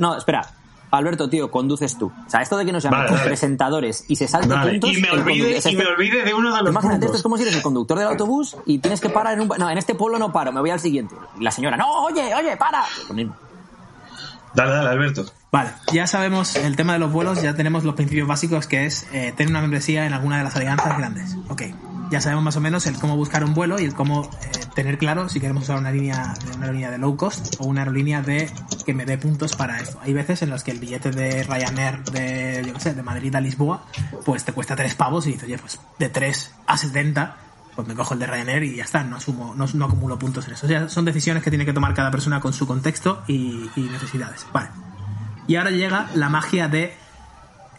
[0.00, 0.46] No, espera.
[0.90, 2.12] Alberto, tío, conduces tú.
[2.26, 3.24] O sea, esto de que nos llamen Vale, vale.
[3.24, 4.92] presentadores y se salte Vale, puntos...
[4.92, 7.16] y me olvide, y me olvide de uno de los Imagínate, esto puntos.
[7.16, 9.48] es como si eres el conductor del autobús y tienes que parar en un...
[9.58, 11.14] No, en este pueblo no paro, me voy al siguiente.
[11.40, 12.84] Y la señora, no, oye, oye, para.
[13.08, 13.34] Lo mismo.
[14.54, 15.24] Dale, dale, Alberto.
[15.50, 19.06] Vale, ya sabemos el tema de los vuelos, ya tenemos los principios básicos que es
[19.12, 21.36] eh, tener una membresía en alguna de las alianzas grandes.
[21.48, 21.62] Ok,
[22.10, 24.98] ya sabemos más o menos el cómo buscar un vuelo y el cómo eh, tener
[24.98, 28.50] claro si queremos usar una línea, una aerolínea de low cost o una aerolínea de
[28.84, 29.98] que me dé puntos para esto.
[30.02, 33.34] Hay veces en las que el billete de Ryanair de, yo qué sé, de Madrid
[33.34, 33.84] a Lisboa,
[34.24, 37.36] pues te cuesta 3 pavos y dices, oye, pues de 3 a 70
[37.74, 40.46] pues me cojo el de Ryanair y ya está, no asumo, no, no acumulo puntos
[40.46, 40.66] en eso.
[40.66, 44.46] O sea, son decisiones que tiene que tomar cada persona con su contexto y, necesidades.
[44.52, 44.68] Vale.
[45.46, 46.94] Y ahora llega la magia de.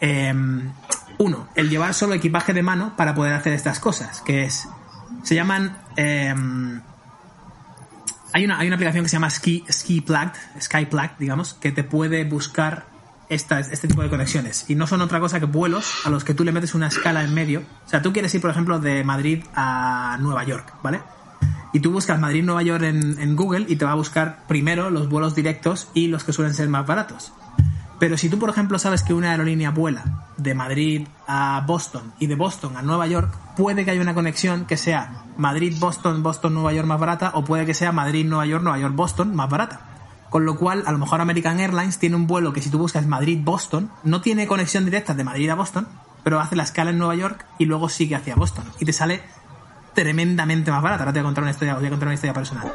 [0.00, 0.72] em,
[1.18, 4.68] uno, el llevar solo equipaje de mano para poder hacer estas cosas, que es.
[5.22, 5.78] Se llaman.
[5.96, 6.82] em,
[8.32, 11.70] hay, una, hay una aplicación que se llama Ski, Ski Plugged, Sky Plugged, digamos, que
[11.70, 12.93] te puede buscar
[13.34, 14.64] este tipo de conexiones.
[14.68, 17.22] Y no son otra cosa que vuelos a los que tú le metes una escala
[17.22, 17.62] en medio.
[17.86, 21.00] O sea, tú quieres ir, por ejemplo, de Madrid a Nueva York, ¿vale?
[21.72, 25.08] Y tú buscas Madrid-Nueva York en, en Google y te va a buscar primero los
[25.08, 27.32] vuelos directos y los que suelen ser más baratos.
[27.98, 32.26] Pero si tú, por ejemplo, sabes que una aerolínea vuela de Madrid a Boston y
[32.26, 36.86] de Boston a Nueva York, puede que haya una conexión que sea Madrid-Boston, Boston-Nueva York
[36.86, 39.93] más barata, o puede que sea Madrid-Nueva York, Nueva York-Boston más barata.
[40.34, 43.06] Con lo cual, a lo mejor American Airlines tiene un vuelo que si tú buscas
[43.06, 45.86] Madrid-Boston, no tiene conexión directa de Madrid a Boston,
[46.24, 48.64] pero hace la escala en Nueva York y luego sigue hacia Boston.
[48.80, 49.22] Y te sale
[49.94, 51.04] tremendamente más barata.
[51.04, 52.72] Ahora te voy a contar una historia, contar una historia personal.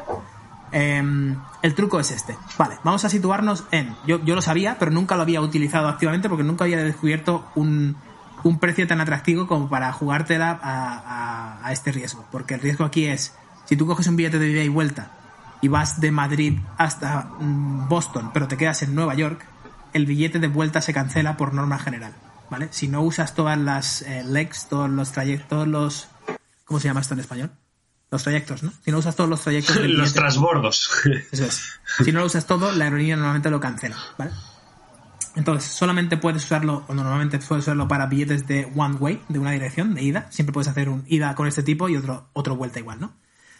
[0.71, 2.37] Em, el truco es este.
[2.57, 3.93] Vale, vamos a situarnos en.
[4.07, 7.97] Yo, yo lo sabía, pero nunca lo había utilizado activamente porque nunca había descubierto un,
[8.43, 12.23] un precio tan atractivo como para jugártela a, a- a este riesgo.
[12.31, 13.33] Porque el riesgo aquí es:
[13.65, 15.11] si tú coges un billete de ida y vuelta
[15.61, 19.45] y vas de Madrid hasta mm, Boston, pero te quedas en Nueva York,
[19.93, 22.13] el billete de vuelta se cancela por norma general.
[22.49, 22.69] ¿Vale?
[22.71, 26.07] Si no usas todas las eh, legs, todos los trayectos, todos los.
[26.65, 27.51] ¿Cómo se llama esto en español?
[28.09, 28.73] Los trayectos, ¿no?
[28.83, 30.89] Si no usas todos los trayectos del Los transbordos.
[31.31, 31.79] eso es.
[32.03, 34.31] Si no lo usas todo, la aerolínea normalmente lo cancela, ¿vale?
[35.35, 39.51] Entonces, solamente puedes usarlo, o normalmente puedes usarlo para billetes de one way, de una
[39.51, 40.27] dirección, de ida.
[40.31, 43.13] Siempre puedes hacer un ida con este tipo y otro, otro vuelta igual, ¿no?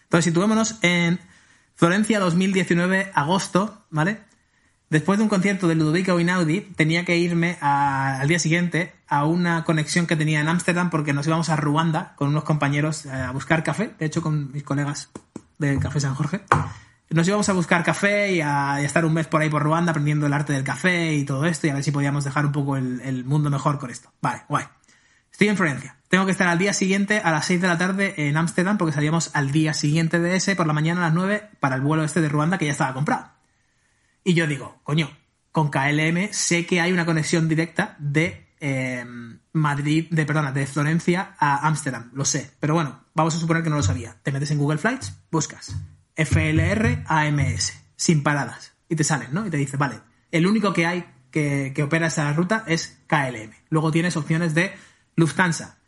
[0.03, 1.19] Entonces, situémonos en
[1.79, 4.19] Florencia 2019, agosto, ¿vale?
[4.89, 9.23] Después de un concierto de Ludovico Einaudi, tenía que irme a- al día siguiente a
[9.23, 13.11] una conexión que tenía en Ámsterdam porque nos íbamos a Ruanda con unos compañeros eh,
[13.11, 15.09] a buscar café, de hecho con mis colegas
[15.57, 16.41] del Café San Jorge.
[17.11, 20.25] Nos íbamos a buscar café y a, estar un mes por ahí por Ruanda aprendiendo
[20.25, 22.75] el arte del café y todo esto y a ver si podíamos dejar un poco
[22.75, 24.11] el mundo mejor con esto.
[24.21, 24.65] Vale, guay.
[25.31, 25.98] Estoy en Florencia.
[26.09, 28.93] Tengo que estar al día siguiente a las 6 de la tarde en Ámsterdam porque
[28.93, 32.03] salíamos al día siguiente de ese por la mañana a las 9 para el vuelo
[32.03, 33.29] este de Ruanda que ya estaba comprado.
[34.23, 35.15] Y yo digo, coño,
[35.51, 39.05] con KLM sé que hay una conexión directa de eh,
[39.53, 42.51] Madrid, de perdona, de Florencia a Ámsterdam, lo sé.
[42.59, 44.17] Pero bueno, vamos a suponer que no lo sabía.
[44.23, 45.75] Te metes en Google Flights, buscas
[46.15, 48.73] FLR AMS, sin paradas.
[48.89, 49.45] Y te salen, ¿no?
[49.45, 49.99] Y te dice, vale,
[50.31, 53.51] el único que hay que, que opera esa ruta es KLM.
[53.69, 54.73] Luego tienes opciones de
[55.15, 55.78] Lufthansa,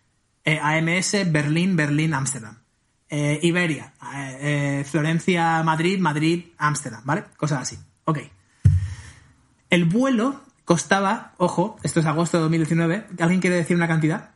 [0.46, 2.58] eh, AMS, Berlín, Berlín, Ámsterdam.
[3.14, 4.38] Eh, Iberia, eh,
[4.80, 7.26] eh, Florencia, Madrid, Madrid, Ámsterdam, ¿vale?
[7.36, 7.78] Cosas así.
[8.06, 8.20] Ok.
[9.70, 14.32] El vuelo costaba, ojo, esto es agosto de 2019, ¿alguien quiere decir una cantidad?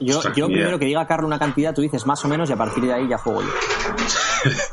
[0.00, 2.52] Yo, Ostras, yo primero que diga Carlos una cantidad, tú dices más o menos y
[2.52, 3.48] a partir de ahí ya juego yo.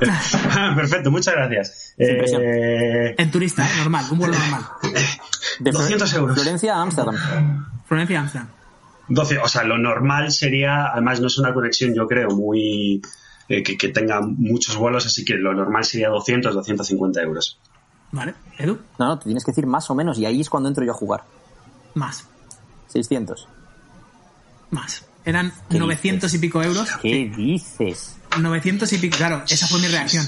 [0.10, 1.93] Ah, Perfecto, muchas gracias.
[1.97, 3.72] Eh, En turista, ¿eh?
[3.78, 4.64] Normal, un vuelo normal.
[5.60, 6.36] De 200 euros.
[6.36, 7.16] Florencia a Ámsterdam.
[7.86, 8.50] Florencia, Ámsterdam.
[9.10, 13.01] 12, o sea, lo normal sería, además no es una conexión, yo creo, muy
[13.47, 17.60] eh, que, que tenga muchos vuelos, así que lo normal sería 200, 250 euros.
[18.12, 18.36] ¿Vale?
[18.57, 20.86] Edu, No, no, te tienes que decir más o menos y ahí es cuando entro
[20.86, 21.24] yo a jugar.
[21.95, 22.28] más,
[22.88, 23.47] 600.
[24.72, 25.09] más.
[25.26, 26.89] Eran ¿Qué 900 y pico euros.
[27.01, 28.15] ¿Qué dices?
[28.39, 30.26] 900 y pico, claro, esa fue mi reacción.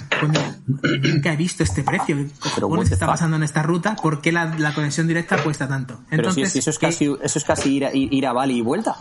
[1.03, 2.15] Nunca he visto este precio.
[2.17, 3.95] ¿Qué está pasando en esta ruta?
[3.95, 6.01] ¿Por qué la, la conexión directa cuesta tanto?
[6.09, 8.25] Pero Entonces, si, si eso es ¿qué- casi, eso es casi ir, a, ir ir
[8.25, 8.95] a Bali y vuelta.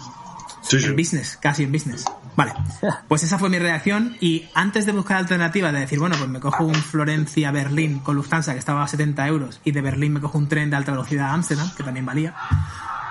[0.62, 2.04] Sí, En business, casi en business.
[2.36, 2.52] Vale.
[3.08, 6.40] Pues esa fue mi reacción y antes de buscar alternativas, de decir, bueno, pues me
[6.40, 10.38] cojo un Florencia-Berlín con Lufthansa que estaba a 70 euros y de Berlín me cojo
[10.38, 12.34] un tren de alta velocidad a Ámsterdam, que también valía,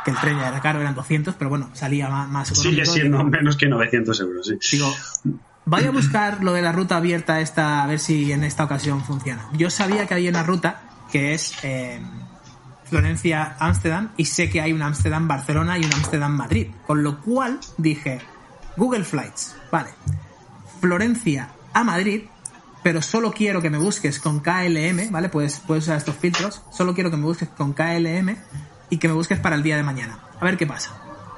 [0.05, 3.17] que el tren ya era caro, eran 200, pero bueno, salía más, más Sigue siendo
[3.17, 4.77] Digo, menos que 900 euros, sí.
[4.77, 4.93] Digo,
[5.65, 9.03] voy a buscar lo de la ruta abierta esta, a ver si en esta ocasión
[9.03, 9.49] funciona.
[9.53, 10.81] Yo sabía que había una ruta
[11.11, 12.01] que es eh,
[12.89, 16.67] Florencia-Ámsterdam y sé que hay un Ámsterdam-Barcelona y un Ámsterdam-Madrid.
[16.85, 18.19] Con lo cual dije,
[18.75, 19.89] Google Flights, vale,
[20.79, 22.23] Florencia a Madrid,
[22.83, 25.29] pero solo quiero que me busques con KLM, ¿vale?
[25.29, 28.35] Puedes, puedes usar estos filtros, solo quiero que me busques con KLM
[28.89, 30.19] y que me busques para el día de mañana.
[30.39, 30.91] A ver qué pasa.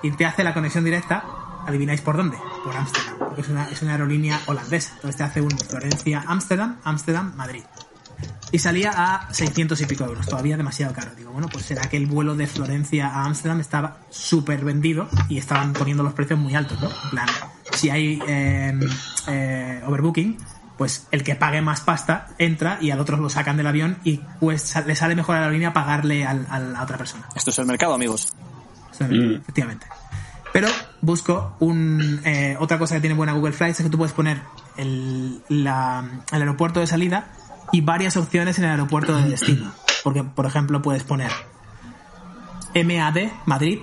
[0.03, 1.23] Y te hace la conexión directa,
[1.67, 4.93] adivináis por dónde, por Ámsterdam, porque es una, es una aerolínea holandesa.
[4.95, 7.63] Entonces te hace un Florencia-Ámsterdam, Ámsterdam-Madrid.
[8.51, 11.11] Y salía a 600 y pico euros, todavía demasiado caro.
[11.15, 15.38] Digo, bueno, pues será que el vuelo de Florencia a Ámsterdam estaba súper vendido y
[15.38, 16.89] estaban poniendo los precios muy altos, ¿no?
[16.89, 17.28] En plan,
[17.72, 18.78] si hay eh,
[19.28, 20.38] eh, overbooking,
[20.78, 24.19] pues el que pague más pasta entra y al otro lo sacan del avión y
[24.39, 27.28] pues le sale mejor a la aerolínea pagarle al- a la otra persona.
[27.36, 28.28] Esto es el mercado, amigos.
[28.91, 29.86] Sea, Efectivamente.
[30.51, 30.67] Pero
[30.99, 34.41] busco un, eh, otra cosa que tiene buena Google Flights es que tú puedes poner
[34.76, 36.03] el, la-
[36.34, 37.32] el aeropuerto de salida
[37.72, 39.72] y varias opciones en el aeropuerto de destino.
[40.03, 41.32] Porque, por ejemplo, puedes poner
[42.74, 43.80] MAD Madrid,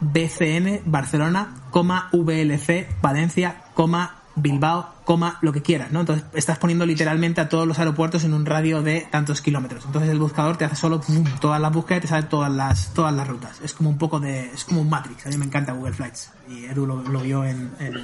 [0.00, 6.00] BCN Barcelona, coma VLC Valencia, coma Bilbao, coma, lo que quieras, ¿no?
[6.00, 9.86] Entonces estás poniendo literalmente a todos los aeropuertos en un radio de tantos kilómetros.
[9.86, 11.00] Entonces el buscador te hace solo
[11.40, 13.60] todas las búsquedas y te sale todas las, todas las rutas.
[13.62, 15.26] Es como un poco de, es como un Matrix.
[15.26, 16.32] A mí me encanta Google Flights.
[16.50, 17.94] Y Edu lo, vio en, en,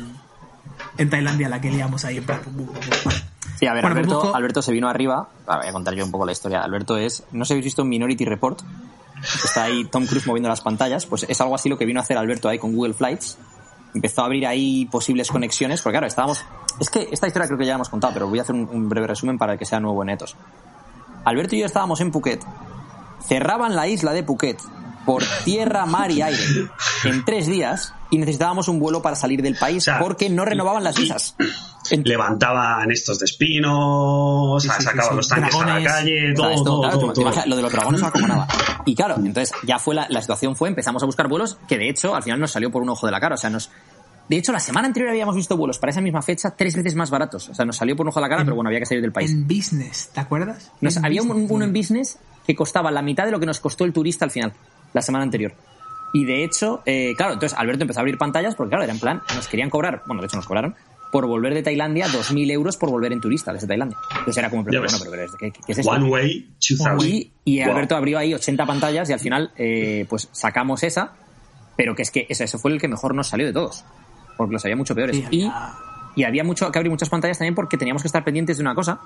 [0.97, 2.67] en Tailandia, la que liamos ahí pum,
[3.59, 5.29] Sí, a ver, Bueno, pues Alberto, busco- Alberto se vino arriba.
[5.47, 6.63] Voy a contar yo un poco la historia.
[6.63, 7.25] Alberto es.
[7.33, 8.61] No sé si habéis visto Minority Report.
[9.45, 11.07] Está ahí Tom Cruise moviendo las pantallas.
[11.07, 13.39] Pues es algo así lo que vino a hacer Alberto ahí con Google Flights.
[13.95, 15.81] Empezó a abrir ahí posibles conexiones.
[15.83, 16.45] Porque claro, estábamos.
[16.81, 18.69] Es que esta historia creo que ya la hemos contado, pero voy a hacer un,
[18.69, 20.35] un breve resumen para que sea nuevo en Etos.
[21.25, 22.43] Alberto y yo estábamos en Phuket.
[23.21, 24.59] Cerraban la isla de Phuket
[25.07, 26.43] por tierra, mar y aire
[27.05, 30.45] en tres días y necesitábamos un vuelo para salir del país O sea, porque no
[30.45, 31.35] renovaban las visas.
[31.91, 35.17] Levantaban estos de espinos, Sí, sacaban sí.
[35.17, 35.93] los tanques a la Dragones.
[35.93, 37.23] calle, O sea, todo, esto, todo, claro, todo, te todo.
[37.23, 38.49] imaginas, lo de los dragones era como nada.
[38.87, 41.89] Y claro, entonces ya fue la, la situación fue, empezamos a buscar vuelos que de
[41.89, 43.35] hecho al final nos salió por un ojo de la cara.
[43.35, 43.71] O sea, nos.
[44.29, 47.11] De hecho, la semana anterior habíamos visto vuelos para esa misma fecha tres veces más
[47.11, 47.49] baratos.
[47.49, 49.03] O sea, nos salió por un ojo de la cara, pero bueno, había que salir
[49.03, 49.31] del país.
[49.33, 50.71] En business, ¿te acuerdas?
[50.81, 51.51] Nos- había un- business.
[51.51, 54.31] uno en business que costaba la mitad de lo que nos costó el turista al
[54.31, 54.53] final,
[54.95, 55.53] la semana anterior.
[56.13, 58.99] Y de hecho, eh, claro, entonces Alberto empezó a abrir pantallas porque, claro, era en
[59.01, 60.75] plan, nos querían cobrar, bueno, de hecho nos cobraron,
[61.11, 63.99] por volver de Tailandia 2.000 euros por volver en turista desde Tailandia.
[64.11, 65.91] Entonces era como, pero, bueno, pero, pero, ¿qué, qué es esto?
[65.91, 67.07] One way, 2000.
[67.15, 67.73] Y, y Wow.
[67.73, 71.13] Alberto abrió ahí 80 pantallas y al final, eh, pues sacamos esa,
[71.77, 73.85] pero que es que ese, ese fue el que mejor nos salió de todos,
[74.37, 75.17] porque los había mucho peores.
[75.17, 75.73] Sí, y, había-
[76.15, 78.75] y había mucho que abrir muchas pantallas también porque teníamos que estar pendientes de una
[78.75, 79.01] cosa,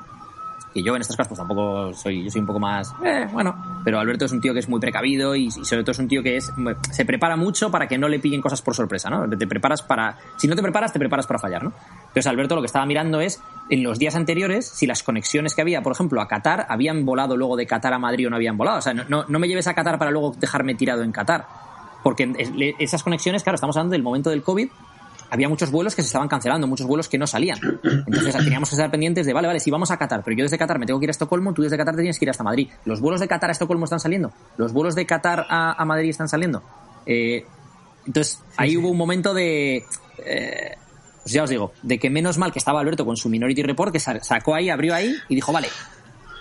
[0.76, 3.80] que yo en estas cosas pues tampoco soy, yo soy un poco más, eh, bueno,
[3.82, 6.22] pero Alberto es un tío que es muy precavido y, sobre todo es un tío
[6.22, 6.52] que es,
[6.90, 9.26] se prepara mucho para que no le pillen cosas por sorpresa, ¿no?
[9.26, 11.72] Te preparas para, si no te preparas, te preparas para fallar, ¿no?
[12.00, 15.62] Entonces Alberto lo que estaba mirando es, en los días anteriores, si las conexiones que
[15.62, 18.58] había, por ejemplo, a Qatar, habían volado luego de Qatar a Madrid o no habían
[18.58, 18.78] volado.
[18.78, 21.46] O sea, no, no, me lleves a Qatar para luego dejarme tirado en Qatar.
[22.02, 24.68] Porque esas conexiones, claro, estamos hablando del momento del COVID,
[25.30, 27.58] había muchos vuelos que se estaban cancelando, muchos vuelos que no salían.
[27.82, 30.58] Entonces teníamos que estar pendientes de, vale, vale, si vamos a Qatar, pero yo desde
[30.58, 32.42] Qatar me tengo que ir a Estocolmo, tú desde Qatar te tienes que ir hasta
[32.44, 32.68] Madrid.
[32.84, 34.32] ¿Los vuelos de Qatar a Estocolmo están saliendo?
[34.56, 36.62] ¿Los vuelos de Qatar a, a Madrid están saliendo?
[37.06, 37.44] Eh,
[38.06, 39.84] entonces ahí hubo un momento de...
[40.24, 40.74] eh,
[41.22, 43.92] pues ya os digo, de que menos mal que estaba Alberto con su Minority Report,
[43.92, 45.66] que sa- sacó ahí, abrió ahí y dijo, vale,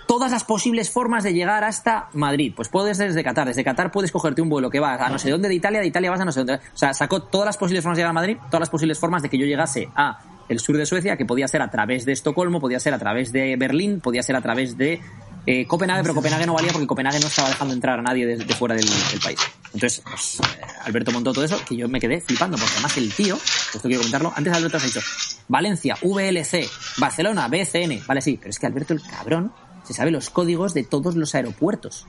[0.06, 2.52] todas las posibles formas de llegar hasta Madrid.
[2.54, 3.48] Pues puedes desde Qatar.
[3.48, 5.86] Desde Qatar puedes cogerte un vuelo que va a no sé dónde de Italia, de
[5.86, 6.54] Italia vas a no sé dónde.
[6.54, 9.22] O sea, sacó todas las posibles formas de llegar a Madrid, todas las posibles formas
[9.22, 12.12] de que yo llegase a el sur de Suecia, que podía ser a través de
[12.12, 15.00] Estocolmo, podía ser a través de Berlín, podía ser a través de
[15.44, 18.54] eh, Copenhague, pero Copenhague no valía porque Copenhague no estaba dejando entrar a nadie de,
[18.54, 19.38] fuera del, del país.
[19.74, 23.12] Entonces, pues, eh, Alberto montó todo eso, que yo me quedé flipando, porque además el
[23.12, 25.00] tío, esto quiero comentarlo, antes Alberto has dicho,
[25.48, 29.52] Valencia, VLC, Barcelona, BCN, vale, sí, pero es que Alberto el cabrón
[29.86, 32.06] se sabe los códigos de todos los aeropuertos.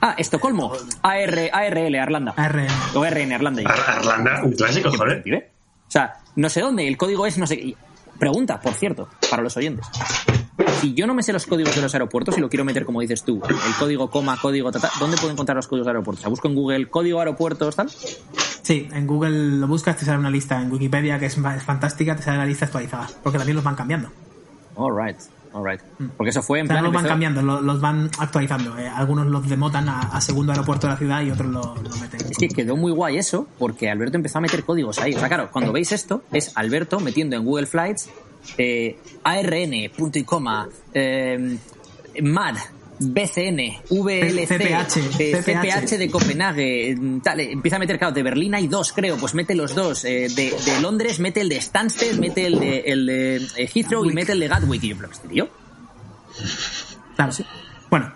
[0.00, 2.34] Ah, Estocolmo, AR, ARL, Arlanda.
[2.36, 2.66] ARN.
[2.94, 3.62] O RN, Irlanda.
[3.66, 5.22] Ar- Arlanda, un clásico, joder.
[5.86, 7.76] O sea, no sé dónde, el código es no sé qué.
[8.18, 9.84] Pregunta, por cierto, para los oyentes.
[10.80, 13.00] Si yo no me sé los códigos de los aeropuertos y lo quiero meter como
[13.00, 16.20] dices tú, el código coma, código tata, ¿dónde puedo encontrar los códigos de aeropuertos?
[16.20, 17.88] O sea, busco en Google código aeropuertos tal.
[17.90, 22.14] Sí, en Google lo buscas, te sale una lista en Wikipedia que es, es fantástica,
[22.16, 24.10] te sale la lista actualizada, porque también los van cambiando.
[24.76, 25.18] All right,
[25.52, 25.80] all right.
[26.16, 28.10] Porque eso fue en O sea, plan no los van empezó- cambiando, lo- los van
[28.18, 28.78] actualizando.
[28.78, 31.96] Eh, algunos los demotan a, a segundo aeropuerto de la ciudad y otros lo, lo
[31.96, 32.20] meten.
[32.30, 35.14] Es que quedó muy guay eso, porque Alberto empezó a meter códigos ahí.
[35.14, 38.10] O sea, claro, cuando veis esto, es Alberto metiendo en Google Flights
[38.58, 41.56] eh, ARN, punto y coma, eh,
[42.22, 42.56] MAD,
[43.02, 45.98] BCN, VLC, CPH, eh, CPH.
[45.98, 49.34] De Copenhague, eh, tal, eh, empieza a meter, claro, de Berlín hay dos, creo, pues
[49.34, 50.04] mete los dos.
[50.04, 54.12] eh, de, de Londres mete el de Stansted, mete el de, el de Heathrow y
[54.12, 54.82] mete el de Gatwick.
[54.84, 55.48] Y yo, pero este tío,
[57.16, 57.44] Claro, sí.
[57.90, 58.12] Bueno,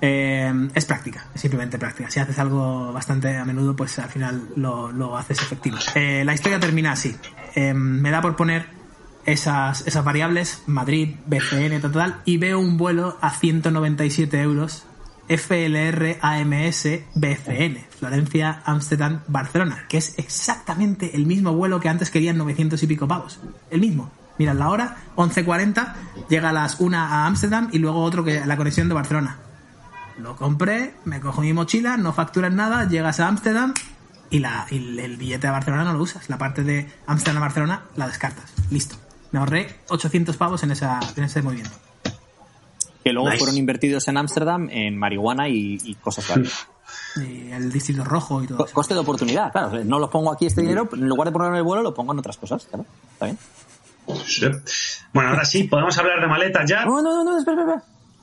[0.00, 2.08] eh, es práctica, es simplemente práctica.
[2.10, 5.78] Si haces algo bastante a menudo, pues al final lo, lo haces efectivo.
[5.94, 7.14] La historia termina así.
[7.74, 8.66] Me da por poner
[9.26, 14.84] esas, variables, Madrid, BCN, total, y veo un vuelo a 197 euros,
[15.28, 22.38] FLR AMS BCN, Florencia, Ámsterdam, Barcelona, que es exactamente el mismo vuelo que antes querían
[22.38, 23.40] 900 y pico pavos.
[23.70, 24.10] El mismo.
[24.38, 25.94] Mira la hora, 11.40,
[26.28, 29.38] llega a las 1 a Ámsterdam y luego otro que la conexión de Barcelona.
[30.18, 33.74] Lo compré, me cojo mi mochila, no facturas nada, llegas a Ámsterdam
[34.30, 36.28] y, la, y el- billete de Barcelona no lo usas.
[36.28, 38.52] La parte de Ámsterdam a Barcelona la descartas.
[38.70, 38.96] Listo.
[39.36, 41.76] Me ahorré 800 pavos en, esa, en ese movimiento.
[43.04, 43.38] que luego Nice.
[43.38, 46.66] fueron invertidos en Ámsterdam en marihuana y, y cosas varias.
[47.16, 48.72] Y el distrito rojo y todo Co- eso.
[48.74, 49.84] Coste de oportunidad, claro.
[49.84, 52.12] No lo pongo aquí este dinero, en lugar de ponerlo en el vuelo, lo pongo
[52.14, 52.86] en otras cosas, claro.
[53.12, 53.38] Está bien.
[54.26, 54.46] Sí.
[55.12, 56.84] Bueno, ahora sí, podemos hablar de maletas ya.
[56.86, 57.82] No, no, no, no, espera, espera.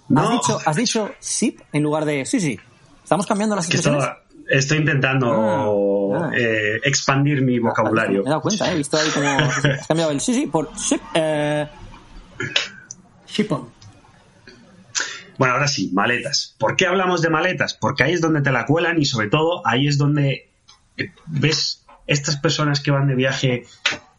[0.10, 0.22] No.
[0.22, 2.60] Has dicho, has dicho SIP en lugar de sí, sí.
[3.04, 4.04] Estamos cambiando las Que expresiones.
[4.04, 6.32] estaba- estoy intentando Ah, ah.
[6.38, 8.22] eh, expandir mi vocabulario.
[8.24, 8.74] Me he dado cuenta, ¿eh?
[8.74, 11.02] he visto ahí como has cambiado el sí, sí por SIP.
[11.16, 11.68] Eh,
[13.28, 13.70] Shipon.
[15.38, 16.56] Bueno, ahora sí, maletas.
[16.60, 17.74] ¿Por qué hablamos de maletas?
[17.74, 20.50] Porque ahí es donde te la cuelan y sobre todo ahí es donde
[20.98, 23.66] eh, ves estas personas que van de viaje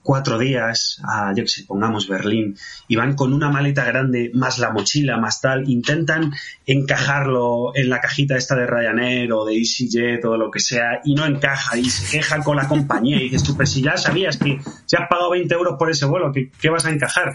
[0.04, 4.58] cuatro días a, yo que sé, pongamos Berlín, y van con una maleta grande, más
[4.58, 6.32] la mochila, más tal, intentan
[6.66, 11.14] encajarlo en la cajita esta de Ryanair o de EasyJet o lo que sea, y
[11.14, 14.36] no encaja, y se quejan con la compañía, y dices tú, pero si ya sabías
[14.36, 17.34] que si has pagado 20 euros por ese vuelo, ¿qué, qué vas a encajar?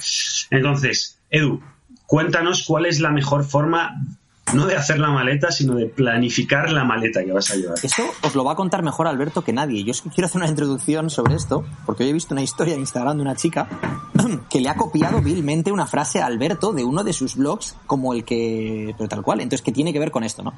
[0.51, 1.61] Entonces, Edu,
[2.05, 3.95] cuéntanos cuál es la mejor forma
[4.53, 7.77] no de hacer la maleta, sino de planificar la maleta que vas a llevar.
[7.81, 9.83] Eso os lo va a contar mejor Alberto que nadie.
[9.83, 12.73] Yo es que quiero hacer una introducción sobre esto, porque hoy he visto una historia
[12.73, 13.67] en Instagram de una chica
[14.49, 18.13] que le ha copiado vilmente una frase a Alberto de uno de sus blogs, como
[18.13, 18.93] el que.
[18.97, 19.41] pero tal cual.
[19.41, 20.53] Entonces, que tiene que ver con esto, ¿no?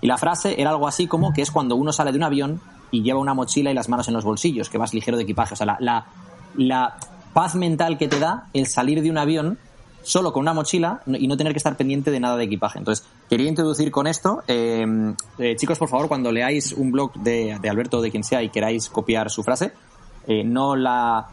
[0.00, 2.60] Y la frase era algo así como que es cuando uno sale de un avión
[2.90, 5.54] y lleva una mochila y las manos en los bolsillos, que vas ligero de equipaje.
[5.54, 6.06] O sea, la,
[6.56, 6.96] la
[7.34, 9.58] paz mental que te da el salir de un avión
[10.08, 12.78] solo con una mochila y no tener que estar pendiente de nada de equipaje.
[12.78, 14.86] Entonces, quería introducir con esto, eh,
[15.38, 18.42] eh, chicos, por favor, cuando leáis un blog de, de Alberto o de quien sea
[18.42, 19.72] y queráis copiar su frase,
[20.26, 21.26] eh, no la...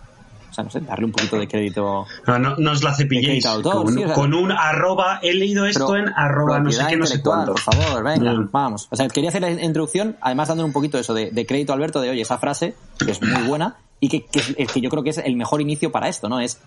[0.50, 2.06] O sea, no sé, darle un poquito de crédito.
[2.28, 3.46] No, no, no os la cepilléis.
[3.46, 6.72] Autor, con, sí, o sea, con un arroba, he leído esto Pero en arroba no
[6.72, 7.52] sé qué, no sé cuánto.
[7.54, 8.50] Por favor, venga, Mm.
[8.54, 8.88] vamos.
[8.90, 11.76] O sea, quería hacer la introducción, además dándole un poquito eso de, de crédito a
[11.76, 12.74] Alberto, de oye, esa frase,
[13.04, 15.60] que es muy buena, y que, que, es- que yo creo que es el mejor
[15.62, 16.40] inicio para esto, ¿no?
[16.40, 16.60] Es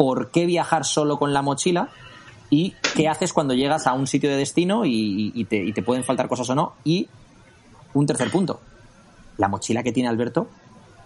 [0.00, 1.90] ¿por qué viajar solo con la mochila?
[2.48, 6.48] Y qué haces cuando llegas a un sitio de destino y, te, pueden faltar cosas
[6.48, 6.72] o no.
[6.84, 7.06] Y
[7.92, 8.62] un tercer punto,
[9.36, 10.48] la mochila que tiene Alberto.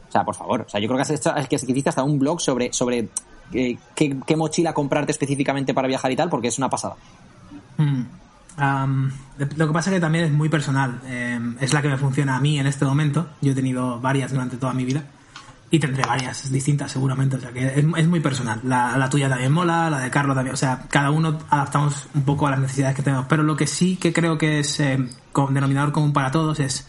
[0.09, 2.20] O sea, por favor, o sea, yo creo que has hecho, que hiciste hasta un
[2.20, 3.09] blog sobre, sobre
[3.53, 6.95] eh, qué, mochila comprarte específicamente para viajar y tal, porque es una pasada.
[7.78, 8.03] Mm.
[8.59, 9.12] Am,
[9.57, 11.01] lo que pasa es que también es muy personal.
[11.07, 13.26] Eh, es la que me funciona a mí en este momento.
[13.40, 15.03] Yo he tenido varias durante toda mi vida.
[15.75, 17.35] Y tendré varias distintas seguramente.
[17.35, 18.61] O sea que es, muy personal.
[18.62, 20.55] La, tuya también mola, la de Carlos también.
[20.55, 23.27] O sea, cada uno adaptamos un poco a las necesidades que tenemos.
[23.29, 26.87] Pero lo que sí que creo que es eh, con denominador común para todos es...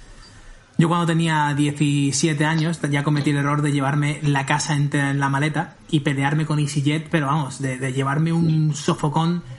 [0.78, 5.20] Yo cuando tenía 17 años ya cometí el error de llevarme la casa entera en
[5.20, 9.55] la maleta y pelearme con EasyJet, pero vamos, de, llevarme un sofocón "Ah,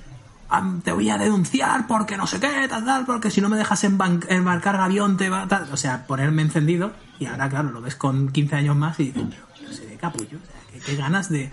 [0.84, 3.82] te voy a denunciar porque no sé qué, tal, tal, porque si no me dejas
[3.84, 5.68] embarcar avión te va tal.
[5.72, 9.24] O sea, ponerme encendido y ahora, claro, lo ves con 15 años más y dices,
[9.28, 10.38] pero, se ve capullo.
[10.38, 11.50] O sea, qué, ganas de,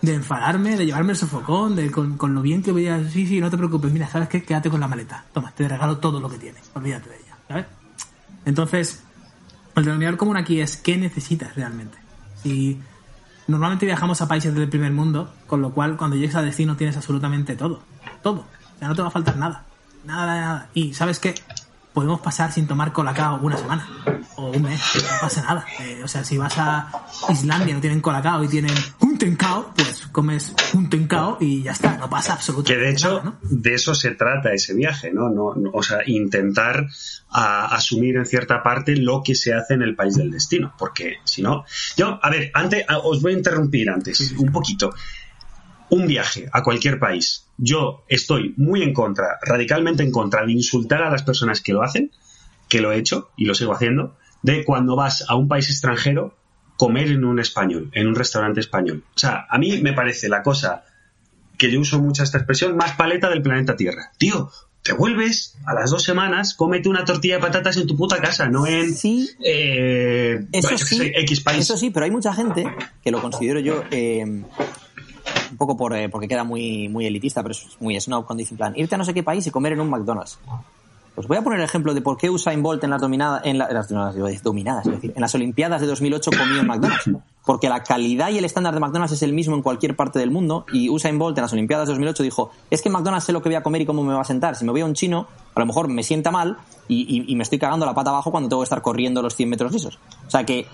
[0.00, 3.08] de enfadarme, de llevarme el sofocón, de, con, con lo bien que voy a...
[3.08, 4.42] Sí, sí, no te preocupes, mira, ¿sabes qué?
[4.42, 5.24] Quédate con la maleta.
[5.32, 6.62] Toma, te regalo todo lo que tienes.
[6.74, 7.66] Olvídate de ella, ¿sabes?
[8.44, 9.02] Entonces,
[9.76, 11.98] el denominador común aquí es qué necesitas realmente.
[12.42, 12.80] Si
[13.46, 16.96] normalmente viajamos a países del primer mundo, con lo cual cuando llegues al destino tienes
[16.96, 17.80] absolutamente todo.
[18.22, 18.40] Todo.
[18.40, 19.64] O sea, no te va a faltar nada.
[20.04, 20.68] Nada, nada.
[20.74, 21.34] Y sabes qué?
[21.92, 23.86] Podemos pasar sin tomar colacao una semana
[24.36, 24.80] o un mes.
[24.96, 25.64] No pasa nada.
[25.80, 26.88] Eh, o sea, si vas a
[27.30, 31.98] Islandia no tienen colacao y tienen un tencao, pues comes un tencao y ya está.
[31.98, 33.36] No pasa Que absolutamente de hecho, nada, ¿no?
[33.42, 35.28] de eso se trata ese viaje, ¿no?
[35.28, 36.86] no, no- o sea, intentar
[37.30, 40.72] a- asumir en cierta parte lo que se hace en el país del destino.
[40.78, 41.64] Porque si no.
[41.96, 44.94] Yo, a ver, antes, os voy a interrumpir antes, un poquito.
[45.90, 47.44] Un viaje a cualquier país.
[47.58, 51.82] Yo estoy muy en contra, radicalmente en contra de insultar a las personas que lo
[51.82, 52.10] hacen,
[52.68, 56.34] que lo he hecho y lo sigo haciendo, de cuando vas a un país extranjero
[56.76, 59.04] comer en un español, en un restaurante español.
[59.14, 60.84] O sea, a mí me parece la cosa
[61.58, 64.10] que yo uso mucho esta expresión, más paleta del planeta Tierra.
[64.18, 64.50] Tío,
[64.82, 68.48] te vuelves a las dos semanas, cómete una tortilla de patatas en tu puta casa,
[68.48, 69.30] no en Sí.
[69.44, 71.60] eh, Eso sí, sé, X país.
[71.60, 72.64] eso sí, pero hay mucha gente
[73.04, 74.42] que lo considero yo eh,
[75.52, 78.56] un poco por, eh, porque queda muy, muy elitista, pero es muy es una condición
[78.56, 78.72] plan.
[78.76, 80.38] Irte a no sé qué país y comer en un McDonald's.
[81.14, 83.58] Os voy a poner el ejemplo de por qué Usain Bolt en las dominadas, en,
[83.58, 83.86] la- en las
[84.42, 87.10] dominadas, es decir, en las Olimpiadas de 2008 comió en McDonald's.
[87.44, 90.30] Porque la calidad y el estándar de McDonald's es el mismo en cualquier parte del
[90.30, 93.32] mundo y Usain Bolt en las Olimpiadas de 2008 dijo, es que en McDonald's sé
[93.32, 94.56] lo que voy a comer y cómo me va a sentar.
[94.56, 96.56] Si me voy a un chino, a lo mejor me sienta mal
[96.88, 99.34] y, y- y me estoy cagando la pata abajo cuando tengo que estar corriendo los
[99.36, 99.98] 100 metros lisos.
[100.26, 100.66] O sea que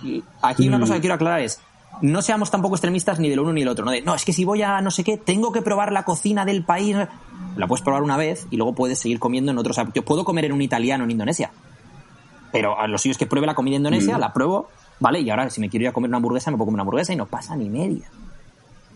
[0.42, 1.60] aquí una cosa que quiero aclarar es,
[2.02, 3.84] no seamos tampoco extremistas ni del uno ni del otro.
[3.84, 6.04] No, de, no, es que si voy a no sé qué, tengo que probar la
[6.04, 6.96] cocina del país.
[7.56, 9.78] La puedes probar una vez y luego puedes seguir comiendo en otros.
[9.78, 11.50] O sea, yo puedo comer en un italiano en Indonesia.
[12.52, 14.68] Pero a lo suyo es que pruebe la comida indonesia, la pruebo,
[15.00, 15.20] ¿vale?
[15.20, 17.12] Y ahora si me quiero ir a comer una hamburguesa, me puedo comer una hamburguesa
[17.12, 18.10] y no pasa ni media.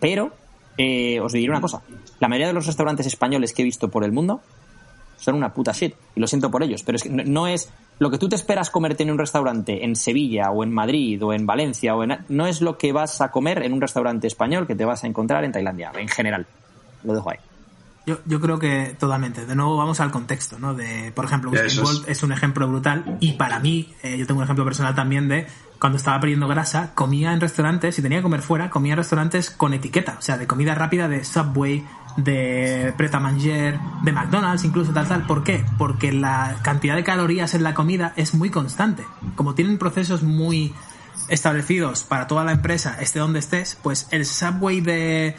[0.01, 0.33] Pero,
[0.79, 1.83] eh, os diré una cosa.
[2.19, 4.41] La mayoría de los restaurantes españoles que he visto por el mundo
[5.23, 5.95] son una puta shit.
[6.15, 6.83] Y lo siento por ellos.
[6.83, 9.85] Pero es que no- no es lo que tú te esperas comerte en un restaurante
[9.85, 12.19] en Sevilla o en Madrid o en Valencia o en...
[12.29, 15.07] No es lo que vas a comer en un restaurante español que te vas a
[15.07, 16.47] encontrar en Tailandia, en general.
[17.05, 17.39] Lo dejo ahí.
[18.05, 19.47] Yo, yo creo que totalmente.
[19.47, 20.75] De nuevo vamos al contexto, ¿no?
[20.75, 21.85] De, por ejemplo, Usain.
[21.85, 25.29] Bolt es un ejemplo brutal y para mí, eh, yo tengo un ejemplo personal también
[25.29, 25.47] de
[25.79, 29.51] cuando estaba perdiendo grasa, comía en restaurantes, si tenía que comer fuera, comía en restaurantes
[29.51, 31.85] con etiqueta, o sea, de comida rápida de Subway,
[32.17, 35.27] de Pret a Manger, de McDonald's, incluso tal, tal.
[35.27, 35.65] ¿Por qué?
[35.79, 39.05] Porque la cantidad de calorías en la comida es muy constante.
[39.37, 40.75] Como tienen procesos muy
[41.29, 45.37] establecidos para toda la empresa, esté donde estés, pues el Subway de